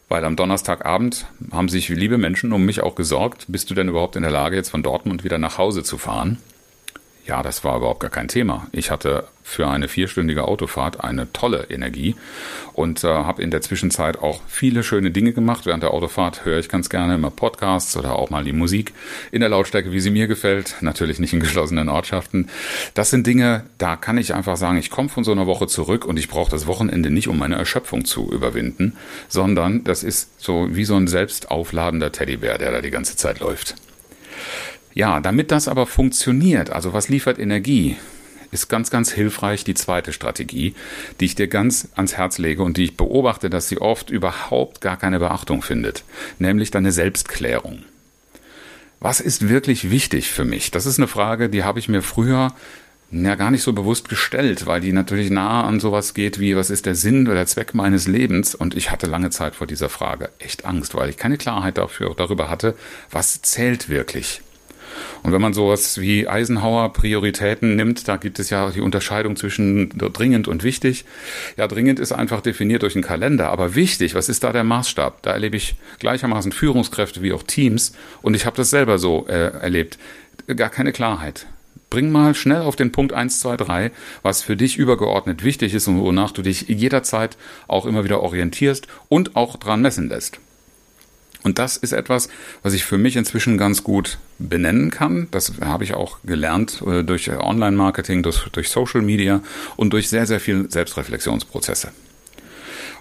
Weil 0.09 0.23
am 0.23 0.37
Donnerstagabend 0.37 1.25
haben 1.51 1.67
sich 1.67 1.89
liebe 1.89 2.17
Menschen 2.17 2.53
um 2.53 2.65
mich 2.65 2.81
auch 2.81 2.95
gesorgt, 2.95 3.45
bist 3.49 3.69
du 3.69 3.75
denn 3.75 3.89
überhaupt 3.89 4.15
in 4.15 4.21
der 4.21 4.31
Lage, 4.31 4.55
jetzt 4.55 4.69
von 4.69 4.83
Dortmund 4.83 5.23
wieder 5.23 5.37
nach 5.37 5.57
Hause 5.57 5.83
zu 5.83 5.97
fahren? 5.97 6.37
Ja, 7.27 7.43
das 7.43 7.65
war 7.65 7.75
überhaupt 7.75 7.99
gar 7.99 8.09
kein 8.09 8.29
Thema. 8.29 8.67
Ich 8.71 8.89
hatte 8.89 9.27
für 9.43 9.67
eine 9.67 9.89
vierstündige 9.89 10.45
Autofahrt 10.45 11.03
eine 11.03 11.31
tolle 11.33 11.67
Energie 11.69 12.15
und 12.71 13.03
äh, 13.03 13.07
habe 13.07 13.41
in 13.41 13.51
der 13.51 13.61
Zwischenzeit 13.61 14.19
auch 14.19 14.41
viele 14.47 14.81
schöne 14.81 15.11
Dinge 15.11 15.33
gemacht. 15.33 15.65
Während 15.65 15.83
der 15.83 15.91
Autofahrt 15.93 16.45
höre 16.45 16.59
ich 16.59 16.69
ganz 16.69 16.89
gerne 16.89 17.15
immer 17.15 17.29
Podcasts 17.29 17.97
oder 17.97 18.15
auch 18.15 18.29
mal 18.29 18.45
die 18.45 18.53
Musik 18.53 18.93
in 19.31 19.41
der 19.41 19.49
Lautstärke, 19.49 19.91
wie 19.91 19.99
sie 19.99 20.09
mir 20.09 20.27
gefällt. 20.27 20.77
Natürlich 20.79 21.19
nicht 21.19 21.33
in 21.33 21.41
geschlossenen 21.41 21.89
Ortschaften. 21.89 22.49
Das 22.93 23.09
sind 23.09 23.27
Dinge, 23.27 23.65
da 23.77 23.97
kann 23.97 24.17
ich 24.17 24.33
einfach 24.33 24.55
sagen, 24.55 24.77
ich 24.77 24.89
komme 24.89 25.09
von 25.09 25.25
so 25.25 25.33
einer 25.33 25.47
Woche 25.47 25.67
zurück 25.67 26.05
und 26.05 26.17
ich 26.17 26.29
brauche 26.29 26.51
das 26.51 26.65
Wochenende 26.65 27.09
nicht, 27.09 27.27
um 27.27 27.37
meine 27.37 27.55
Erschöpfung 27.55 28.05
zu 28.05 28.31
überwinden, 28.31 28.95
sondern 29.27 29.83
das 29.83 30.03
ist 30.03 30.41
so 30.41 30.67
wie 30.71 30.85
so 30.85 30.95
ein 30.95 31.07
selbstaufladender 31.07 32.13
Teddybär, 32.13 32.57
der 32.57 32.71
da 32.71 32.79
die 32.79 32.91
ganze 32.91 33.17
Zeit 33.17 33.41
läuft. 33.41 33.75
Ja, 34.97 35.19
damit 35.19 35.51
das 35.51 35.67
aber 35.67 35.85
funktioniert, 35.85 36.71
also 36.71 36.91
was 36.91 37.07
liefert 37.07 37.37
Energie, 37.37 37.97
ist 38.49 38.67
ganz, 38.67 38.89
ganz 38.89 39.11
hilfreich 39.11 39.63
die 39.63 39.75
zweite 39.75 40.11
Strategie, 40.11 40.73
die 41.19 41.25
ich 41.25 41.35
dir 41.35 41.47
ganz 41.47 41.89
ans 41.93 42.17
Herz 42.17 42.39
lege 42.39 42.63
und 42.63 42.77
die 42.77 42.85
ich 42.85 42.97
beobachte, 42.97 43.51
dass 43.51 43.69
sie 43.69 43.79
oft 43.79 44.09
überhaupt 44.09 44.81
gar 44.81 44.97
keine 44.97 45.19
Beachtung 45.19 45.61
findet, 45.61 46.03
nämlich 46.39 46.71
deine 46.71 46.91
Selbstklärung. 46.91 47.83
Was 48.99 49.19
ist 49.19 49.49
wirklich 49.49 49.91
wichtig 49.91 50.31
für 50.31 50.45
mich? 50.45 50.71
Das 50.71 50.87
ist 50.87 50.97
eine 50.97 51.07
Frage, 51.07 51.47
die 51.49 51.63
habe 51.63 51.77
ich 51.77 51.87
mir 51.87 52.01
früher 52.01 52.55
ja 53.11 53.35
gar 53.35 53.51
nicht 53.51 53.61
so 53.61 53.73
bewusst 53.73 54.09
gestellt, 54.09 54.65
weil 54.65 54.81
die 54.81 54.93
natürlich 54.93 55.29
nah 55.29 55.63
an 55.63 55.79
sowas 55.79 56.15
geht 56.15 56.39
wie, 56.39 56.55
was 56.55 56.71
ist 56.71 56.87
der 56.87 56.95
Sinn 56.95 57.27
oder 57.27 57.35
der 57.35 57.45
Zweck 57.45 57.75
meines 57.75 58.07
Lebens? 58.07 58.55
Und 58.55 58.75
ich 58.75 58.89
hatte 58.89 59.05
lange 59.05 59.29
Zeit 59.29 59.53
vor 59.53 59.67
dieser 59.67 59.89
Frage 59.89 60.31
echt 60.39 60.65
Angst, 60.65 60.95
weil 60.95 61.11
ich 61.11 61.17
keine 61.17 61.37
Klarheit 61.37 61.77
dafür, 61.77 62.15
darüber 62.17 62.49
hatte, 62.49 62.75
was 63.11 63.43
zählt 63.43 63.89
wirklich. 63.89 64.41
Und 65.23 65.31
wenn 65.31 65.41
man 65.41 65.53
sowas 65.53 65.99
wie 65.99 66.27
Eisenhower 66.27 66.93
Prioritäten 66.93 67.75
nimmt, 67.75 68.07
da 68.07 68.17
gibt 68.17 68.39
es 68.39 68.49
ja 68.49 68.69
die 68.71 68.81
Unterscheidung 68.81 69.35
zwischen 69.35 69.89
dringend 69.89 70.47
und 70.47 70.63
wichtig. 70.63 71.05
Ja, 71.57 71.67
dringend 71.67 71.99
ist 71.99 72.11
einfach 72.11 72.41
definiert 72.41 72.83
durch 72.83 72.95
einen 72.95 73.03
Kalender, 73.03 73.49
aber 73.49 73.75
wichtig, 73.75 74.15
was 74.15 74.29
ist 74.29 74.43
da 74.43 74.51
der 74.51 74.63
Maßstab? 74.63 75.21
Da 75.21 75.31
erlebe 75.31 75.57
ich 75.57 75.75
gleichermaßen 75.99 76.51
Führungskräfte 76.51 77.21
wie 77.21 77.33
auch 77.33 77.43
Teams 77.43 77.93
und 78.21 78.35
ich 78.35 78.45
habe 78.45 78.57
das 78.57 78.69
selber 78.69 78.99
so 78.99 79.27
äh, 79.27 79.51
erlebt. 79.59 79.97
Gar 80.47 80.69
keine 80.69 80.91
Klarheit. 80.91 81.47
Bring 81.89 82.11
mal 82.11 82.35
schnell 82.35 82.61
auf 82.61 82.75
den 82.75 82.91
Punkt 82.91 83.13
1, 83.13 83.39
2, 83.39 83.57
3, 83.57 83.91
was 84.21 84.41
für 84.41 84.57
dich 84.57 84.77
übergeordnet 84.77 85.43
wichtig 85.43 85.73
ist 85.73 85.87
und 85.87 85.99
wonach 85.99 86.31
du 86.31 86.41
dich 86.41 86.67
jederzeit 86.67 87.37
auch 87.67 87.85
immer 87.85 88.03
wieder 88.03 88.21
orientierst 88.21 88.87
und 89.07 89.37
auch 89.37 89.55
dran 89.55 89.81
messen 89.81 90.09
lässt. 90.09 90.39
Und 91.47 91.59
das 91.59 91.77
ist 91.77 91.93
etwas, 91.93 92.27
was 92.61 92.73
ich 92.73 92.83
für 92.83 92.97
mich 92.97 93.15
inzwischen 93.15 93.57
ganz 93.57 93.81
gut 93.81 94.17
benennen 94.37 94.91
kann. 94.91 95.29
Das 95.31 95.53
habe 95.61 95.85
ich 95.85 95.93
auch 95.93 96.17
gelernt 96.25 96.83
äh, 96.85 97.05
durch 97.05 97.31
Online-Marketing, 97.31 98.21
durch, 98.21 98.49
durch 98.49 98.67
Social 98.67 99.01
Media 99.01 99.41
und 99.77 99.93
durch 99.93 100.09
sehr, 100.09 100.25
sehr 100.25 100.41
viele 100.41 100.69
Selbstreflexionsprozesse. 100.69 101.91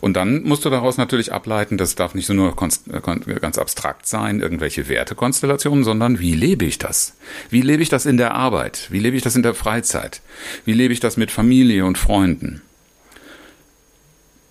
Und 0.00 0.14
dann 0.14 0.44
musst 0.44 0.64
du 0.64 0.70
daraus 0.70 0.96
natürlich 0.96 1.32
ableiten, 1.32 1.76
das 1.76 1.96
darf 1.96 2.14
nicht 2.14 2.28
nur 2.28 2.52
äh, 2.52 3.00
ganz 3.40 3.58
abstrakt 3.58 4.06
sein, 4.06 4.38
irgendwelche 4.38 4.88
Wertekonstellationen, 4.88 5.82
sondern 5.82 6.20
wie 6.20 6.34
lebe 6.34 6.66
ich 6.66 6.78
das? 6.78 7.16
Wie 7.50 7.62
lebe 7.62 7.82
ich 7.82 7.88
das 7.88 8.06
in 8.06 8.16
der 8.16 8.36
Arbeit? 8.36 8.86
Wie 8.92 9.00
lebe 9.00 9.16
ich 9.16 9.24
das 9.24 9.34
in 9.34 9.42
der 9.42 9.54
Freizeit? 9.54 10.20
Wie 10.64 10.72
lebe 10.72 10.92
ich 10.92 11.00
das 11.00 11.16
mit 11.16 11.32
Familie 11.32 11.84
und 11.84 11.98
Freunden? 11.98 12.62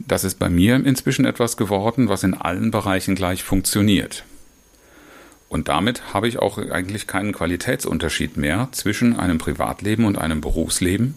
Das 0.07 0.23
ist 0.23 0.37
bei 0.37 0.49
mir 0.49 0.75
inzwischen 0.75 1.25
etwas 1.25 1.57
geworden, 1.57 2.09
was 2.09 2.23
in 2.23 2.35
allen 2.35 2.71
Bereichen 2.71 3.15
gleich 3.15 3.43
funktioniert. 3.43 4.23
Und 5.49 5.67
damit 5.67 6.13
habe 6.13 6.27
ich 6.27 6.39
auch 6.39 6.57
eigentlich 6.57 7.07
keinen 7.07 7.33
Qualitätsunterschied 7.33 8.37
mehr 8.37 8.69
zwischen 8.71 9.17
einem 9.17 9.37
Privatleben 9.37 10.05
und 10.05 10.17
einem 10.17 10.41
Berufsleben, 10.41 11.15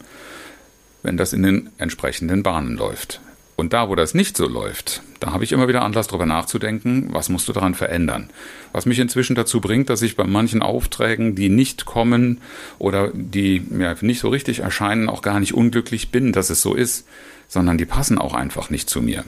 wenn 1.02 1.16
das 1.16 1.33
in 1.33 1.42
den 1.42 1.71
entsprechenden 1.78 2.42
Bahnen 2.42 2.76
läuft. 2.76 3.21
Und 3.57 3.73
da, 3.73 3.88
wo 3.88 3.95
das 3.95 4.14
nicht 4.14 4.37
so 4.37 4.47
läuft, 4.47 5.02
da 5.20 5.32
habe 5.32 5.44
ich 5.44 5.52
immer 5.52 5.68
wieder 5.68 5.82
Anlass 5.82 6.06
darüber 6.06 6.26
nachzudenken, 6.26 7.08
was 7.12 7.28
musst 7.28 7.48
du 7.48 7.52
daran 7.52 7.75
verändern. 7.75 8.30
Was 8.72 8.87
mich 8.87 8.98
inzwischen 8.98 9.34
dazu 9.34 9.60
bringt, 9.60 9.90
dass 9.90 10.02
ich 10.02 10.16
bei 10.16 10.25
manchen 10.25 10.62
Aufträgen, 10.62 11.34
die 11.34 11.48
nicht 11.48 11.84
kommen 11.84 12.40
oder 12.78 13.10
die 13.12 13.62
ja, 13.78 13.96
nicht 14.00 14.20
so 14.20 14.28
richtig 14.28 14.60
erscheinen, 14.60 15.08
auch 15.08 15.22
gar 15.22 15.40
nicht 15.40 15.54
unglücklich 15.54 16.10
bin, 16.10 16.32
dass 16.32 16.50
es 16.50 16.62
so 16.62 16.75
ist, 16.75 17.06
sondern 17.48 17.78
die 17.78 17.87
passen 17.87 18.18
auch 18.18 18.34
einfach 18.34 18.70
nicht 18.70 18.88
zu 18.88 19.02
mir. 19.02 19.25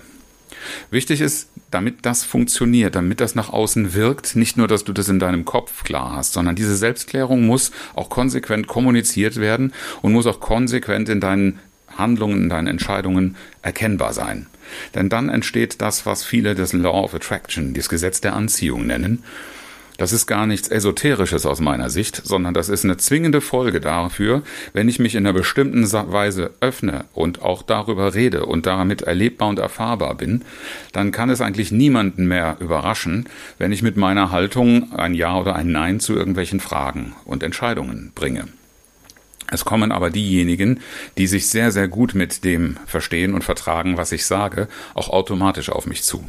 Wichtig 0.90 1.20
ist, 1.20 1.48
damit 1.70 1.98
das 2.02 2.24
funktioniert, 2.24 2.94
damit 2.94 3.20
das 3.20 3.34
nach 3.34 3.50
außen 3.50 3.94
wirkt, 3.94 4.36
nicht 4.36 4.56
nur, 4.56 4.68
dass 4.68 4.84
du 4.84 4.92
das 4.92 5.08
in 5.08 5.18
deinem 5.18 5.44
Kopf 5.44 5.84
klar 5.84 6.16
hast, 6.16 6.34
sondern 6.34 6.56
diese 6.56 6.76
Selbstklärung 6.76 7.46
muss 7.46 7.70
auch 7.94 8.10
konsequent 8.10 8.66
kommuniziert 8.66 9.36
werden 9.36 9.72
und 10.02 10.12
muss 10.12 10.26
auch 10.26 10.40
konsequent 10.40 11.08
in 11.08 11.20
deinen 11.20 11.58
Handlungen, 11.96 12.48
deinen 12.48 12.66
Entscheidungen 12.66 13.36
erkennbar 13.62 14.12
sein. 14.12 14.46
Denn 14.94 15.08
dann 15.08 15.28
entsteht 15.28 15.80
das, 15.80 16.06
was 16.06 16.24
viele 16.24 16.54
das 16.54 16.72
Law 16.72 17.04
of 17.04 17.14
Attraction, 17.14 17.74
das 17.74 17.88
Gesetz 17.88 18.20
der 18.20 18.34
Anziehung 18.34 18.86
nennen. 18.86 19.22
Das 20.00 20.14
ist 20.14 20.26
gar 20.26 20.46
nichts 20.46 20.68
Esoterisches 20.68 21.44
aus 21.44 21.60
meiner 21.60 21.90
Sicht, 21.90 22.22
sondern 22.24 22.54
das 22.54 22.70
ist 22.70 22.84
eine 22.84 22.96
zwingende 22.96 23.42
Folge 23.42 23.80
dafür, 23.80 24.42
wenn 24.72 24.88
ich 24.88 24.98
mich 24.98 25.14
in 25.14 25.26
einer 25.26 25.34
bestimmten 25.34 25.92
Weise 25.92 26.52
öffne 26.60 27.04
und 27.12 27.42
auch 27.42 27.60
darüber 27.60 28.14
rede 28.14 28.46
und 28.46 28.64
damit 28.64 29.02
erlebbar 29.02 29.50
und 29.50 29.58
erfahrbar 29.58 30.14
bin, 30.14 30.40
dann 30.92 31.12
kann 31.12 31.28
es 31.28 31.42
eigentlich 31.42 31.70
niemanden 31.70 32.26
mehr 32.26 32.56
überraschen, 32.60 33.28
wenn 33.58 33.72
ich 33.72 33.82
mit 33.82 33.98
meiner 33.98 34.30
Haltung 34.30 34.90
ein 34.94 35.12
Ja 35.12 35.38
oder 35.38 35.54
ein 35.54 35.70
Nein 35.70 36.00
zu 36.00 36.14
irgendwelchen 36.14 36.60
Fragen 36.60 37.12
und 37.26 37.42
Entscheidungen 37.42 38.12
bringe. 38.14 38.44
Es 39.50 39.64
kommen 39.64 39.92
aber 39.92 40.10
diejenigen, 40.10 40.80
die 41.18 41.26
sich 41.26 41.48
sehr, 41.48 41.72
sehr 41.72 41.88
gut 41.88 42.14
mit 42.14 42.44
dem 42.44 42.76
verstehen 42.86 43.34
und 43.34 43.44
vertragen, 43.44 43.96
was 43.96 44.12
ich 44.12 44.24
sage, 44.24 44.68
auch 44.94 45.08
automatisch 45.08 45.70
auf 45.70 45.86
mich 45.86 46.02
zu. 46.02 46.24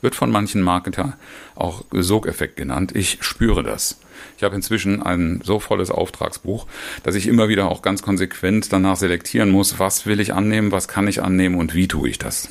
Wird 0.00 0.14
von 0.14 0.30
manchen 0.30 0.62
Marketer 0.62 1.16
auch 1.54 1.84
Sogeffekt 1.90 2.56
genannt. 2.56 2.94
Ich 2.94 3.18
spüre 3.20 3.62
das. 3.62 3.98
Ich 4.36 4.42
habe 4.42 4.54
inzwischen 4.54 5.02
ein 5.02 5.40
so 5.44 5.58
volles 5.58 5.90
Auftragsbuch, 5.90 6.66
dass 7.02 7.14
ich 7.14 7.26
immer 7.26 7.48
wieder 7.48 7.70
auch 7.70 7.82
ganz 7.82 8.02
konsequent 8.02 8.72
danach 8.72 8.96
selektieren 8.96 9.50
muss, 9.50 9.78
was 9.78 10.06
will 10.06 10.20
ich 10.20 10.34
annehmen, 10.34 10.72
was 10.72 10.88
kann 10.88 11.08
ich 11.08 11.22
annehmen 11.22 11.56
und 11.56 11.74
wie 11.74 11.88
tue 11.88 12.08
ich 12.08 12.18
das. 12.18 12.48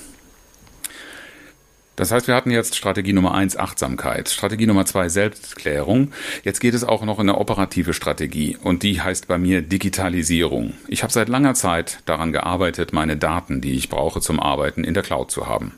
Das 1.95 2.11
heißt, 2.11 2.27
wir 2.27 2.35
hatten 2.35 2.51
jetzt 2.51 2.75
Strategie 2.75 3.13
Nummer 3.13 3.33
eins 3.33 3.55
Achtsamkeit, 3.55 4.29
Strategie 4.29 4.67
Nummer 4.67 4.85
zwei 4.85 5.07
Selbstklärung. 5.07 6.11
Jetzt 6.43 6.59
geht 6.59 6.73
es 6.73 6.83
auch 6.83 7.03
noch 7.03 7.19
in 7.19 7.29
eine 7.29 7.37
operative 7.37 7.93
Strategie 7.93 8.57
und 8.61 8.83
die 8.83 9.01
heißt 9.01 9.27
bei 9.27 9.37
mir 9.37 9.61
Digitalisierung. 9.61 10.73
Ich 10.87 11.03
habe 11.03 11.13
seit 11.13 11.29
langer 11.29 11.53
Zeit 11.53 11.99
daran 12.05 12.33
gearbeitet, 12.33 12.91
meine 12.91 13.15
Daten, 13.15 13.61
die 13.61 13.75
ich 13.75 13.89
brauche 13.89 14.19
zum 14.19 14.39
Arbeiten, 14.39 14.83
in 14.83 14.93
der 14.93 15.03
Cloud 15.03 15.31
zu 15.31 15.47
haben. 15.47 15.73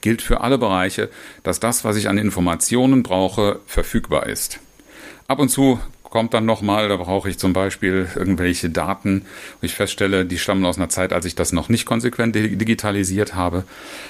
Gilt 0.00 0.22
für 0.22 0.40
alle 0.40 0.58
Bereiche, 0.58 1.10
dass 1.42 1.60
das, 1.60 1.84
was 1.84 1.96
ich 1.96 2.08
an 2.08 2.18
Informationen 2.18 3.02
brauche, 3.02 3.60
verfügbar 3.66 4.26
ist. 4.26 4.60
Ab 5.28 5.38
und 5.38 5.50
zu 5.50 5.78
kommt 6.10 6.34
dann 6.34 6.44
nochmal, 6.44 6.88
da 6.88 6.96
brauche 6.96 7.28
ich 7.28 7.38
zum 7.38 7.52
Beispiel 7.52 8.08
irgendwelche 8.14 8.70
Daten, 8.70 9.26
ich 9.60 9.74
feststelle, 9.74 10.24
die 10.24 10.38
stammen 10.38 10.64
aus 10.64 10.78
einer 10.78 10.88
Zeit, 10.88 11.12
als 11.12 11.24
ich 11.24 11.34
das 11.34 11.52
noch 11.52 11.68
nicht 11.68 11.86
konsequent 11.86 12.34
digitalisiert 12.34 13.34
habe. 13.34 13.64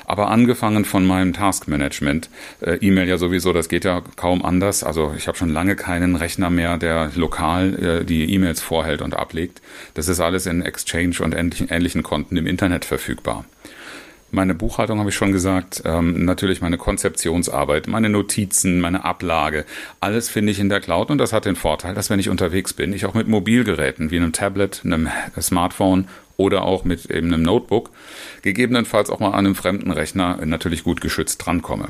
Aber 0.06 0.28
angefangen 0.28 0.84
von 0.84 1.06
meinem 1.06 1.32
Taskmanagement, 1.32 2.30
äh, 2.60 2.76
E-Mail 2.76 3.08
ja 3.08 3.18
sowieso, 3.18 3.52
das 3.52 3.68
geht 3.68 3.84
ja 3.84 4.02
kaum 4.16 4.44
anders. 4.44 4.84
Also 4.84 5.14
ich 5.16 5.28
habe 5.28 5.36
schon 5.38 5.50
lange 5.50 5.76
keinen 5.76 6.16
Rechner 6.16 6.50
mehr, 6.50 6.78
der 6.78 7.10
lokal 7.14 8.00
äh, 8.00 8.04
die 8.04 8.32
E-Mails 8.32 8.60
vorhält 8.60 9.02
und 9.02 9.14
ablegt. 9.14 9.60
Das 9.94 10.08
ist 10.08 10.20
alles 10.20 10.46
in 10.46 10.62
Exchange 10.62 11.16
und 11.20 11.34
ähnlichen 11.34 12.02
Konten 12.02 12.36
im 12.36 12.46
Internet 12.46 12.84
verfügbar. 12.84 13.44
Meine 14.30 14.54
Buchhaltung 14.54 14.98
habe 14.98 15.08
ich 15.08 15.16
schon 15.16 15.32
gesagt, 15.32 15.82
ähm, 15.86 16.26
natürlich 16.26 16.60
meine 16.60 16.76
Konzeptionsarbeit, 16.76 17.86
meine 17.86 18.10
Notizen, 18.10 18.78
meine 18.78 19.04
Ablage, 19.04 19.64
alles 20.00 20.28
finde 20.28 20.52
ich 20.52 20.60
in 20.60 20.68
der 20.68 20.80
Cloud 20.80 21.10
und 21.10 21.16
das 21.16 21.32
hat 21.32 21.46
den 21.46 21.56
Vorteil, 21.56 21.94
dass 21.94 22.10
wenn 22.10 22.20
ich 22.20 22.28
unterwegs 22.28 22.74
bin, 22.74 22.92
ich 22.92 23.06
auch 23.06 23.14
mit 23.14 23.26
Mobilgeräten 23.26 24.10
wie 24.10 24.16
einem 24.16 24.32
Tablet, 24.32 24.82
einem 24.84 25.08
Smartphone 25.40 26.08
oder 26.36 26.62
auch 26.62 26.84
mit 26.84 27.10
eben 27.10 27.32
einem 27.32 27.42
Notebook, 27.42 27.90
gegebenenfalls 28.42 29.08
auch 29.08 29.20
mal 29.20 29.28
an 29.28 29.46
einem 29.46 29.54
fremden 29.54 29.90
Rechner 29.90 30.38
natürlich 30.44 30.84
gut 30.84 31.00
geschützt 31.00 31.44
drankomme. 31.44 31.88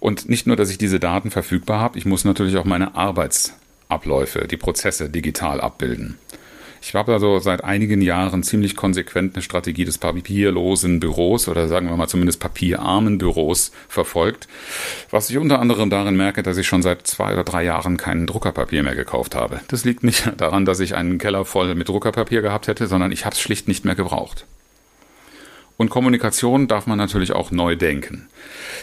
Und 0.00 0.28
nicht 0.28 0.46
nur, 0.46 0.56
dass 0.56 0.70
ich 0.70 0.78
diese 0.78 0.98
Daten 0.98 1.30
verfügbar 1.30 1.80
habe, 1.80 1.98
ich 1.98 2.06
muss 2.06 2.24
natürlich 2.24 2.56
auch 2.56 2.64
meine 2.64 2.94
Arbeitsabläufe, 2.94 4.48
die 4.48 4.56
Prozesse 4.56 5.10
digital 5.10 5.60
abbilden. 5.60 6.18
Ich 6.86 6.94
habe 6.94 7.14
also 7.14 7.38
seit 7.38 7.64
einigen 7.64 8.02
Jahren 8.02 8.42
ziemlich 8.42 8.76
konsequent 8.76 9.34
eine 9.34 9.42
Strategie 9.42 9.86
des 9.86 9.96
papierlosen 9.96 11.00
Büros 11.00 11.48
oder 11.48 11.66
sagen 11.66 11.88
wir 11.88 11.96
mal 11.96 12.08
zumindest 12.08 12.40
papierarmen 12.40 13.16
Büros 13.16 13.72
verfolgt, 13.88 14.48
was 15.10 15.30
ich 15.30 15.38
unter 15.38 15.60
anderem 15.60 15.88
darin 15.88 16.14
merke, 16.14 16.42
dass 16.42 16.58
ich 16.58 16.66
schon 16.66 16.82
seit 16.82 17.06
zwei 17.06 17.32
oder 17.32 17.42
drei 17.42 17.64
Jahren 17.64 17.96
kein 17.96 18.26
Druckerpapier 18.26 18.82
mehr 18.82 18.94
gekauft 18.94 19.34
habe. 19.34 19.60
Das 19.68 19.86
liegt 19.86 20.04
nicht 20.04 20.30
daran, 20.36 20.66
dass 20.66 20.78
ich 20.78 20.94
einen 20.94 21.16
Keller 21.16 21.46
voll 21.46 21.74
mit 21.74 21.88
Druckerpapier 21.88 22.42
gehabt 22.42 22.68
hätte, 22.68 22.86
sondern 22.86 23.12
ich 23.12 23.24
habe 23.24 23.34
es 23.34 23.40
schlicht 23.40 23.66
nicht 23.66 23.86
mehr 23.86 23.94
gebraucht. 23.94 24.44
Und 25.78 25.88
Kommunikation 25.88 26.68
darf 26.68 26.86
man 26.86 26.98
natürlich 26.98 27.32
auch 27.32 27.50
neu 27.50 27.76
denken. 27.76 28.28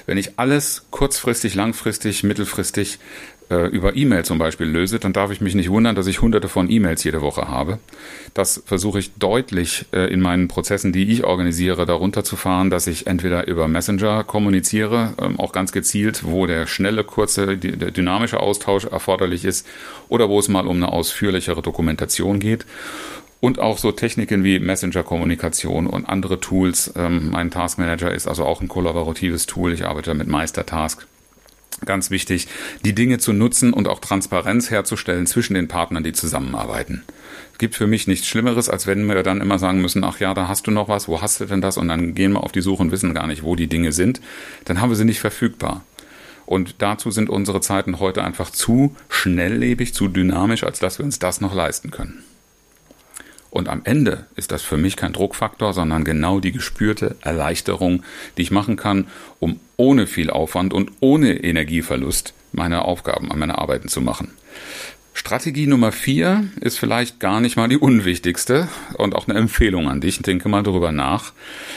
Wenn 0.08 0.18
ich 0.18 0.40
alles 0.40 0.88
kurzfristig, 0.90 1.54
langfristig, 1.54 2.24
mittelfristig 2.24 2.98
äh, 3.50 3.68
über 3.68 3.96
E-Mail 3.96 4.24
zum 4.26 4.38
Beispiel 4.38 4.68
löse, 4.68 5.00
dann 5.00 5.14
darf 5.14 5.32
ich 5.32 5.42
mich 5.42 5.56
nicht 5.56 5.70
wundern, 5.70 5.96
dass 5.96 6.08
ich 6.08 6.22
hunderte 6.22 6.48
von 6.48 6.70
E-Mails 6.70 7.04
jede 7.04 7.22
Woche 7.22 7.48
habe. 7.48 7.80
Das 8.34 8.64
versuche 8.66 9.00
ich 9.00 9.14
deutlich 9.16 9.86
äh, 9.92 10.12
in 10.12 10.22
meinen 10.22 10.48
Prozessen, 10.48 10.94
die 10.94 11.12
ich 11.12 11.24
organisiere, 11.24 11.86
darunter 11.86 12.24
zu 12.24 12.36
fahren, 12.36 12.70
dass 12.70 12.88
ich 12.88 13.08
entweder 13.08 13.48
über 13.48 13.68
Messenger 13.68 14.24
kommuniziere, 14.24 15.14
ähm, 15.22 15.40
auch 15.40 15.52
ganz 15.52 15.72
gezielt, 15.72 16.24
wo 16.24 16.46
der 16.46 16.68
schnelle, 16.68 17.04
kurze, 17.04 17.58
der 17.58 17.92
dynamische 17.92 18.40
Austausch 18.40 18.86
erforderlich 18.86 19.46
ist 19.46 19.68
oder 20.08 20.30
wo 20.30 20.40
es 20.40 20.48
mal 20.48 20.68
um 20.68 20.78
eine 20.78 20.92
ausführlichere 20.92 21.62
Dokumentation 21.62 22.40
geht 22.40 22.66
und 23.42 23.60
auch 23.60 23.80
so 23.80 23.92
Techniken 23.92 24.44
wie 24.44 24.60
Messenger-Kommunikation 24.60 25.88
und 25.88 26.08
andere 26.08 26.40
Tools. 26.40 26.94
Ähm, 26.96 27.32
mein 27.32 27.52
Taskmanager 27.52 28.14
ist 28.14 28.28
also 28.28 28.46
auch 28.46 28.62
ein 28.62 28.68
kollaboratives 28.68 29.48
Tool. 29.48 29.74
Ich 29.74 29.86
arbeite 29.86 30.14
mit 30.14 30.28
Meistertask 30.28 31.06
ganz 31.86 32.12
wichtig, 32.12 32.48
die 32.86 32.94
Dinge 32.94 33.18
zu 33.18 33.34
nutzen 33.34 33.74
und 33.74 33.88
auch 33.88 34.00
Transparenz 34.00 34.70
herzustellen 34.70 35.28
zwischen 35.28 35.54
den 35.54 35.68
Partnern, 35.68 36.04
die 36.04 36.14
zusammenarbeiten. 36.14 37.04
Es 37.54 37.58
gibt 37.58 37.76
für 37.76 37.88
mich 37.88 38.08
nichts 38.08 38.28
Schlimmeres, 38.28 38.70
als 38.70 38.88
wenn 38.88 39.06
wir 39.06 39.22
dann 39.24 39.42
immer 39.42 39.60
sagen 39.60 39.82
müssen, 39.82 40.04
ach 40.04 40.20
ja, 40.20 40.34
da 40.34 40.48
hast 40.48 40.68
du 40.68 40.72
noch 40.72 40.90
was, 40.90 41.08
wo 41.08 41.22
hast 41.22 41.40
du 41.40 41.46
denn 41.46 41.62
das? 41.62 41.78
Und 41.78 41.88
dann 41.88 42.16
gehen 42.16 42.34
wir 42.34 42.44
auf 42.44 42.52
die 42.52 42.62
Suche 42.62 42.84
und 42.84 42.92
wissen 42.92 43.14
gar 43.14 43.28
nicht, 43.28 43.44
wo 43.44 43.56
die 43.56 43.68
Dinge 43.68 43.92
sind. 43.92 44.22
Dann 44.66 44.82
haben 44.82 44.90
wir 44.90 44.96
sie 44.96 45.06
nicht 45.06 45.20
verfügbar. 45.20 45.84
Und 46.46 46.76
dazu 46.80 47.12
sind 47.12 47.30
unsere 47.30 47.62
Zeiten 47.62 48.00
heute 48.00 48.24
einfach 48.24 48.50
zu 48.50 48.96
schnelllebig, 49.10 49.94
zu 49.94 50.08
dynamisch, 50.08 50.64
als 50.64 50.80
dass 50.80 50.98
wir 50.98 51.06
uns 51.06 51.20
das 51.20 51.40
noch 51.40 51.56
leisten 51.56 51.92
können. 51.92 52.24
Und 53.52 53.68
am 53.68 53.82
Ende 53.84 54.26
ist 54.36 54.52
das 54.52 54.64
für 54.64 54.78
mich 54.78 54.96
kein 54.96 55.14
Druckfaktor, 55.14 55.74
sondern 55.74 56.06
genau 56.06 56.40
die 56.40 56.54
gespürte 56.54 57.18
Erleichterung, 57.22 58.04
die 58.38 58.44
ich 58.44 58.52
machen 58.52 58.78
kann, 58.78 59.08
um 59.40 59.60
ohne 59.76 60.08
viel 60.08 60.30
Aufwand 60.30 60.74
und 60.74 60.92
ohne 61.02 61.44
Energieverlust 61.44 62.34
meine 62.54 62.86
Aufgaben 62.86 63.32
an 63.32 63.38
meine 63.38 63.58
Arbeiten 63.58 63.90
zu 63.90 64.02
machen. 64.02 64.32
Strategie 65.14 65.68
Nummer 65.68 65.92
vier 65.92 66.46
ist 66.62 66.80
vielleicht 66.80 67.20
gar 67.20 67.42
nicht 67.42 67.58
mal 67.58 67.68
die 67.68 67.78
unwichtigste 67.78 68.70
und 68.98 69.14
auch 69.14 69.28
eine 69.28 69.38
Empfehlung 69.38 69.90
an 69.90 70.00
dich. 70.00 70.22
Denke 70.22 70.48
mal 70.48 70.64
darüber 70.64 70.94
nach, 70.94 71.34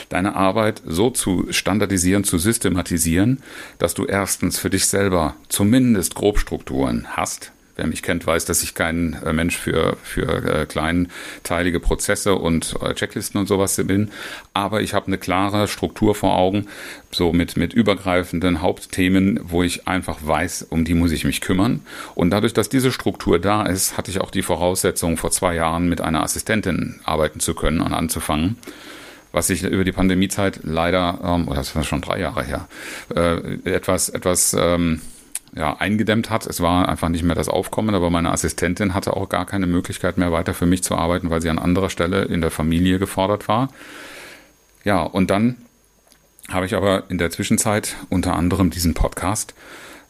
deine 0.07 0.35
Arbeit 0.35 0.81
so 0.85 1.09
zu 1.09 1.47
standardisieren, 1.49 2.23
zu 2.23 2.37
systematisieren, 2.37 3.43
dass 3.77 3.93
du 3.93 4.05
erstens 4.05 4.57
für 4.57 4.69
dich 4.69 4.87
selber 4.87 5.35
zumindest 5.49 6.15
Grobstrukturen 6.15 7.07
hast, 7.09 7.51
Wer 7.75 7.87
mich 7.87 8.03
kennt, 8.03 8.25
weiß, 8.25 8.45
dass 8.45 8.63
ich 8.63 8.73
kein 8.73 9.21
äh, 9.25 9.33
Mensch 9.33 9.57
für, 9.57 9.97
für 10.01 10.61
äh, 10.61 10.65
kleinteilige 10.65 11.81
Prozesse 11.81 12.35
und 12.35 12.75
äh, 12.81 12.93
Checklisten 12.93 13.39
und 13.39 13.47
sowas 13.47 13.75
bin. 13.85 14.11
Aber 14.53 14.81
ich 14.81 14.93
habe 14.93 15.07
eine 15.07 15.17
klare 15.17 15.67
Struktur 15.67 16.15
vor 16.15 16.37
Augen, 16.37 16.67
so 17.11 17.33
mit, 17.33 17.57
mit 17.57 17.73
übergreifenden 17.73 18.61
Hauptthemen, 18.61 19.41
wo 19.43 19.61
ich 19.61 19.89
einfach 19.89 20.19
weiß, 20.21 20.67
um 20.69 20.85
die 20.85 20.93
muss 20.93 21.11
ich 21.11 21.25
mich 21.25 21.41
kümmern. 21.41 21.81
Und 22.15 22.29
dadurch, 22.29 22.53
dass 22.53 22.69
diese 22.69 22.93
Struktur 22.93 23.39
da 23.39 23.63
ist, 23.63 23.97
hatte 23.97 24.09
ich 24.09 24.21
auch 24.21 24.31
die 24.31 24.43
Voraussetzung, 24.43 25.17
vor 25.17 25.31
zwei 25.31 25.55
Jahren 25.55 25.89
mit 25.89 25.99
einer 25.99 26.23
Assistentin 26.23 27.01
arbeiten 27.03 27.41
zu 27.41 27.55
können 27.55 27.81
und 27.81 27.93
anzufangen 27.93 28.57
was 29.31 29.47
sich 29.47 29.63
über 29.63 29.83
die 29.83 29.91
Pandemiezeit 29.91 30.61
leider, 30.63 31.19
ähm, 31.21 31.49
oder 31.49 31.57
das 31.57 31.75
war 31.75 31.83
schon 31.83 31.99
drei 31.99 32.21
Jahre 32.21 32.41
her, 32.41 32.69
äh, 33.13 33.69
etwas, 33.69 34.07
etwas 34.07 34.55
ähm, 34.57 35.01
ja, 35.55 35.77
eingedämmt 35.77 36.29
hat. 36.29 36.45
Es 36.45 36.61
war 36.61 36.87
einfach 36.89 37.09
nicht 37.09 37.23
mehr 37.23 37.35
das 37.35 37.49
Aufkommen, 37.49 37.95
aber 37.95 38.09
meine 38.09 38.31
Assistentin 38.31 38.93
hatte 38.93 39.15
auch 39.15 39.29
gar 39.29 39.45
keine 39.45 39.67
Möglichkeit 39.67 40.17
mehr 40.17 40.31
weiter 40.31 40.53
für 40.53 40.65
mich 40.65 40.83
zu 40.83 40.95
arbeiten, 40.95 41.29
weil 41.29 41.41
sie 41.41 41.49
an 41.49 41.59
anderer 41.59 41.89
Stelle 41.89 42.23
in 42.23 42.41
der 42.41 42.51
Familie 42.51 42.99
gefordert 42.99 43.47
war. 43.47 43.69
Ja, 44.83 45.01
und 45.01 45.31
dann 45.31 45.55
habe 46.49 46.65
ich 46.65 46.75
aber 46.75 47.03
in 47.09 47.17
der 47.17 47.31
Zwischenzeit 47.31 47.95
unter 48.09 48.35
anderem 48.35 48.69
diesen 48.69 48.93
Podcast 48.93 49.55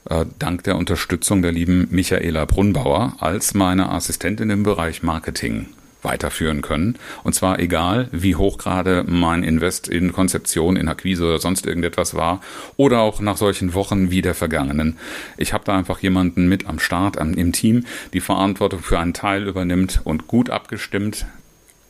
äh, 0.09 0.25
dank 0.37 0.63
der 0.63 0.75
Unterstützung 0.75 1.41
der 1.41 1.51
lieben 1.51 1.87
Michaela 1.91 2.45
Brunbauer 2.45 3.13
als 3.19 3.53
meine 3.53 3.89
Assistentin 3.89 4.49
im 4.49 4.63
Bereich 4.63 5.03
Marketing 5.03 5.67
weiterführen 6.05 6.61
können. 6.61 6.97
Und 7.23 7.35
zwar 7.35 7.59
egal, 7.59 8.07
wie 8.13 8.37
hoch 8.37 8.57
gerade 8.57 9.03
mein 9.05 9.43
Invest 9.43 9.89
in 9.89 10.13
Konzeption, 10.13 10.77
in 10.77 10.87
Akquise 10.87 11.25
oder 11.25 11.39
sonst 11.39 11.65
irgendetwas 11.65 12.13
war 12.13 12.39
oder 12.77 13.01
auch 13.01 13.19
nach 13.19 13.35
solchen 13.35 13.73
Wochen 13.73 14.11
wie 14.11 14.21
der 14.21 14.35
vergangenen. 14.35 14.97
Ich 15.35 15.51
habe 15.51 15.65
da 15.65 15.77
einfach 15.77 15.99
jemanden 15.99 16.47
mit 16.47 16.67
am 16.67 16.79
Start, 16.79 17.17
am, 17.17 17.33
im 17.33 17.51
Team, 17.51 17.85
die 18.13 18.21
Verantwortung 18.21 18.79
für 18.79 18.99
einen 18.99 19.13
Teil 19.13 19.47
übernimmt 19.47 19.99
und 20.05 20.27
gut 20.27 20.49
abgestimmt 20.49 21.25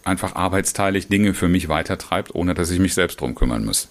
einfach 0.03 0.35
arbeitsteilig 0.35 1.07
Dinge 1.07 1.33
für 1.33 1.47
mich 1.47 1.67
weitertreibt, 1.67 2.33
ohne 2.35 2.53
dass 2.53 2.69
ich 2.69 2.79
mich 2.79 2.93
selbst 2.93 3.19
drum 3.19 3.35
kümmern 3.35 3.65
muss. 3.65 3.89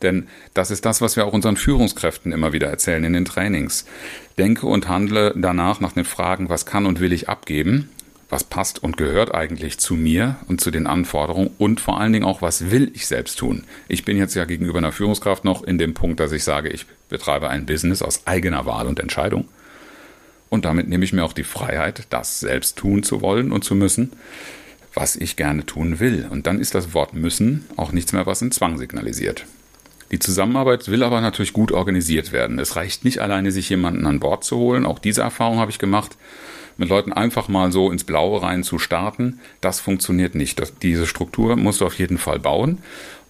Denn 0.00 0.28
das 0.54 0.70
ist 0.70 0.84
das, 0.84 1.00
was 1.00 1.16
wir 1.16 1.26
auch 1.26 1.32
unseren 1.32 1.56
Führungskräften 1.56 2.32
immer 2.32 2.52
wieder 2.52 2.68
erzählen 2.68 3.04
in 3.04 3.12
den 3.12 3.24
Trainings. 3.24 3.86
Denke 4.38 4.66
und 4.66 4.88
handle 4.88 5.34
danach 5.36 5.80
nach 5.80 5.92
den 5.92 6.04
Fragen, 6.04 6.48
was 6.48 6.66
kann 6.66 6.86
und 6.86 7.00
will 7.00 7.12
ich 7.12 7.28
abgeben 7.28 7.88
was 8.32 8.44
passt 8.44 8.82
und 8.82 8.96
gehört 8.96 9.34
eigentlich 9.34 9.76
zu 9.78 9.94
mir 9.94 10.36
und 10.48 10.58
zu 10.58 10.70
den 10.70 10.86
Anforderungen 10.86 11.50
und 11.58 11.82
vor 11.82 12.00
allen 12.00 12.14
Dingen 12.14 12.24
auch, 12.24 12.40
was 12.40 12.70
will 12.70 12.90
ich 12.94 13.06
selbst 13.06 13.38
tun. 13.38 13.64
Ich 13.88 14.06
bin 14.06 14.16
jetzt 14.16 14.34
ja 14.34 14.46
gegenüber 14.46 14.78
einer 14.78 14.90
Führungskraft 14.90 15.44
noch 15.44 15.62
in 15.62 15.76
dem 15.76 15.92
Punkt, 15.92 16.18
dass 16.18 16.32
ich 16.32 16.42
sage, 16.42 16.70
ich 16.70 16.86
betreibe 17.10 17.50
ein 17.50 17.66
Business 17.66 18.00
aus 18.00 18.26
eigener 18.26 18.64
Wahl 18.64 18.86
und 18.86 19.00
Entscheidung. 19.00 19.48
Und 20.48 20.64
damit 20.64 20.88
nehme 20.88 21.04
ich 21.04 21.12
mir 21.12 21.24
auch 21.24 21.34
die 21.34 21.44
Freiheit, 21.44 22.06
das 22.08 22.40
selbst 22.40 22.78
tun 22.78 23.02
zu 23.02 23.20
wollen 23.20 23.52
und 23.52 23.64
zu 23.64 23.74
müssen, 23.74 24.12
was 24.94 25.14
ich 25.14 25.36
gerne 25.36 25.66
tun 25.66 26.00
will. 26.00 26.26
Und 26.30 26.46
dann 26.46 26.58
ist 26.58 26.74
das 26.74 26.94
Wort 26.94 27.12
müssen 27.12 27.66
auch 27.76 27.92
nichts 27.92 28.14
mehr, 28.14 28.24
was 28.24 28.40
in 28.40 28.50
Zwang 28.50 28.78
signalisiert. 28.78 29.44
Die 30.10 30.18
Zusammenarbeit 30.18 30.88
will 30.88 31.02
aber 31.02 31.20
natürlich 31.20 31.52
gut 31.52 31.70
organisiert 31.70 32.32
werden. 32.32 32.58
Es 32.58 32.76
reicht 32.76 33.04
nicht 33.04 33.18
alleine, 33.18 33.52
sich 33.52 33.68
jemanden 33.68 34.06
an 34.06 34.20
Bord 34.20 34.42
zu 34.42 34.56
holen. 34.56 34.86
Auch 34.86 34.98
diese 34.98 35.20
Erfahrung 35.20 35.58
habe 35.58 35.70
ich 35.70 35.78
gemacht 35.78 36.16
mit 36.76 36.88
Leuten 36.88 37.12
einfach 37.12 37.48
mal 37.48 37.72
so 37.72 37.90
ins 37.90 38.04
Blaue 38.04 38.42
rein 38.42 38.62
zu 38.62 38.78
starten, 38.78 39.40
das 39.60 39.80
funktioniert 39.80 40.34
nicht. 40.34 40.58
Das, 40.58 40.78
diese 40.78 41.06
Struktur 41.06 41.56
musst 41.56 41.80
du 41.80 41.86
auf 41.86 41.98
jeden 41.98 42.18
Fall 42.18 42.38
bauen. 42.38 42.78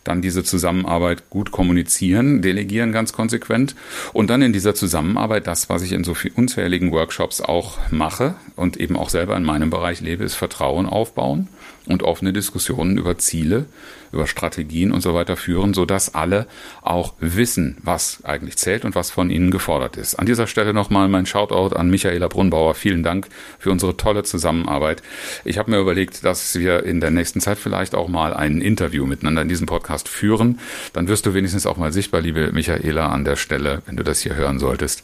Dann 0.04 0.20
diese 0.20 0.42
Zusammenarbeit 0.42 1.30
gut 1.30 1.52
kommunizieren, 1.52 2.42
delegieren 2.42 2.90
ganz 2.90 3.12
konsequent. 3.12 3.76
Und 4.12 4.30
dann 4.30 4.42
in 4.42 4.52
dieser 4.52 4.74
Zusammenarbeit 4.74 5.46
das, 5.46 5.68
was 5.68 5.82
ich 5.82 5.92
in 5.92 6.02
so 6.02 6.14
viel 6.14 6.32
unzähligen 6.34 6.90
Workshops 6.90 7.40
auch 7.40 7.78
mache 7.90 8.34
und 8.56 8.76
eben 8.78 8.96
auch 8.96 9.10
selber 9.10 9.36
in 9.36 9.44
meinem 9.44 9.70
Bereich 9.70 10.00
lebe, 10.00 10.24
ist 10.24 10.34
Vertrauen 10.34 10.86
aufbauen 10.86 11.48
und 11.86 12.02
offene 12.02 12.32
Diskussionen 12.32 12.96
über 12.96 13.18
Ziele, 13.18 13.66
über 14.12 14.26
Strategien 14.26 14.92
und 14.92 15.00
so 15.00 15.14
weiter 15.14 15.36
führen, 15.36 15.74
sodass 15.74 16.14
alle 16.14 16.46
auch 16.82 17.14
wissen, 17.18 17.78
was 17.82 18.22
eigentlich 18.24 18.56
zählt 18.56 18.84
und 18.84 18.94
was 18.94 19.10
von 19.10 19.30
ihnen 19.30 19.50
gefordert 19.50 19.96
ist. 19.96 20.16
An 20.16 20.26
dieser 20.26 20.46
Stelle 20.46 20.74
nochmal 20.74 21.08
mein 21.08 21.26
Shoutout 21.26 21.74
an 21.74 21.90
Michaela 21.90 22.28
Brunbauer. 22.28 22.74
Vielen 22.74 23.02
Dank 23.02 23.28
für 23.58 23.70
unsere 23.70 23.96
tolle 23.96 24.22
Zusammenarbeit. 24.22 25.02
Ich 25.44 25.58
habe 25.58 25.70
mir 25.70 25.78
überlegt, 25.78 26.24
dass 26.24 26.58
wir 26.58 26.84
in 26.84 27.00
der 27.00 27.10
nächsten 27.10 27.40
Zeit 27.40 27.58
vielleicht 27.58 27.94
auch 27.94 28.08
mal 28.08 28.34
ein 28.34 28.60
Interview 28.60 29.06
miteinander 29.06 29.42
in 29.42 29.48
diesem 29.48 29.66
Podcast 29.66 30.08
führen. 30.08 30.60
Dann 30.92 31.08
wirst 31.08 31.26
du 31.26 31.34
wenigstens 31.34 31.66
auch 31.66 31.76
mal 31.76 31.92
sichtbar, 31.92 32.20
liebe 32.20 32.52
Michaela, 32.52 33.08
an 33.08 33.24
der 33.24 33.36
Stelle, 33.36 33.82
wenn 33.86 33.96
du 33.96 34.04
das 34.04 34.20
hier 34.20 34.34
hören 34.34 34.58
solltest, 34.58 35.02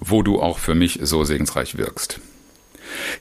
wo 0.00 0.22
du 0.22 0.40
auch 0.40 0.58
für 0.58 0.74
mich 0.74 0.98
so 1.02 1.24
segensreich 1.24 1.78
wirkst. 1.78 2.20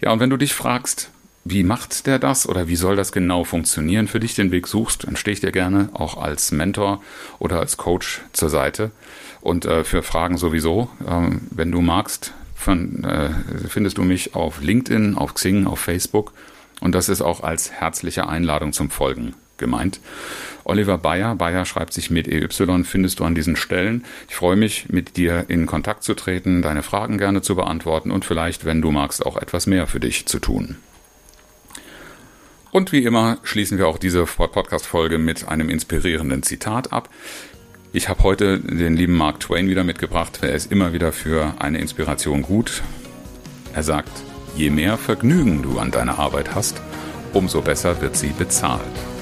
Ja, 0.02 0.12
und 0.12 0.20
wenn 0.20 0.30
du 0.30 0.38
dich 0.38 0.54
fragst, 0.54 1.10
wie 1.48 1.64
macht 1.64 2.08
der 2.08 2.18
das 2.18 2.50
oder 2.50 2.68
wie 2.68 2.76
soll 2.76 2.96
das 2.96 3.12
genau 3.12 3.44
funktionieren, 3.44 4.08
für 4.08 4.20
dich 4.20 4.34
den 4.34 4.52
Weg 4.52 4.68
suchst, 4.68 5.06
dann 5.06 5.16
stehe 5.16 5.34
ich 5.34 5.42
dir 5.42 5.52
gerne 5.52 5.90
auch 5.94 6.18
als 6.18 6.52
Mentor 6.52 7.04
oder 7.38 7.60
als 7.60 7.78
Coach 7.78 8.22
zur 8.34 8.50
Seite. 8.50 8.90
Und 9.42 9.66
äh, 9.66 9.84
für 9.84 10.02
Fragen 10.02 10.38
sowieso, 10.38 10.90
ähm, 11.08 11.42
wenn 11.52 11.72
du 11.72 11.82
magst, 11.82 12.34
von, 12.56 13.04
äh, 13.04 13.30
findest 13.70 14.00
du 14.00 14.04
mich 14.04 14.34
auf 14.34 14.60
LinkedIn, 14.60 15.16
auf 15.16 15.36
Xing, 15.36 15.68
auf 15.68 15.80
Facebook. 15.80 16.34
Und 16.82 16.96
das 16.96 17.10
ist 17.10 17.22
auch 17.22 17.44
als 17.44 17.72
herzliche 17.72 18.28
Einladung 18.28 18.74
zum 18.74 18.90
Folgen 18.90 19.36
gemeint. 19.58 20.00
Oliver 20.64 20.98
Bayer, 20.98 21.36
Bayer 21.36 21.66
schreibt 21.66 21.94
sich 21.94 22.10
mit 22.10 22.28
EY, 22.28 22.48
findest 22.84 23.20
du 23.20 23.24
an 23.24 23.36
diesen 23.36 23.56
Stellen. 23.56 24.04
Ich 24.28 24.36
freue 24.36 24.56
mich, 24.56 24.90
mit 24.90 25.16
dir 25.16 25.46
in 25.48 25.68
Kontakt 25.68 26.04
zu 26.04 26.16
treten, 26.16 26.64
deine 26.64 26.82
Fragen 26.82 27.20
gerne 27.20 27.44
zu 27.44 27.56
beantworten 27.56 28.10
und 28.10 28.26
vielleicht, 28.26 28.66
wenn 28.66 28.82
du 28.82 28.92
magst, 28.92 29.24
auch 29.24 29.38
etwas 29.38 29.68
mehr 29.68 29.86
für 29.86 30.00
dich 30.00 30.26
zu 30.26 30.40
tun. 30.40 30.78
Und 32.76 32.92
wie 32.92 33.06
immer 33.06 33.38
schließen 33.44 33.78
wir 33.78 33.88
auch 33.88 33.98
diese 33.98 34.26
Podcast-Folge 34.26 35.18
mit 35.18 35.48
einem 35.48 35.70
inspirierenden 35.70 36.44
Zitat 36.44 36.92
ab. 36.92 37.08
Ich 37.94 38.10
habe 38.10 38.22
heute 38.24 38.60
den 38.60 38.98
lieben 38.98 39.16
Mark 39.16 39.40
Twain 39.40 39.70
wieder 39.70 39.86
mitgebracht. 39.86 40.40
Er 40.42 40.52
ist 40.52 40.74
immer 40.74 40.92
wieder 40.92 41.14
für 41.14 41.54
eine 41.58 41.78
Inspiration 41.78 42.42
gut. 42.42 42.84
Er 43.74 43.84
sagt, 43.84 44.12
je 44.58 44.72
mehr 44.72 44.98
Vergnügen 44.98 45.64
du 45.64 45.80
an 45.80 45.92
deiner 45.92 46.20
Arbeit 46.20 46.54
hast, 46.54 46.82
umso 47.32 47.62
besser 47.62 48.02
wird 48.02 48.18
sie 48.18 48.34
bezahlt. 48.38 49.15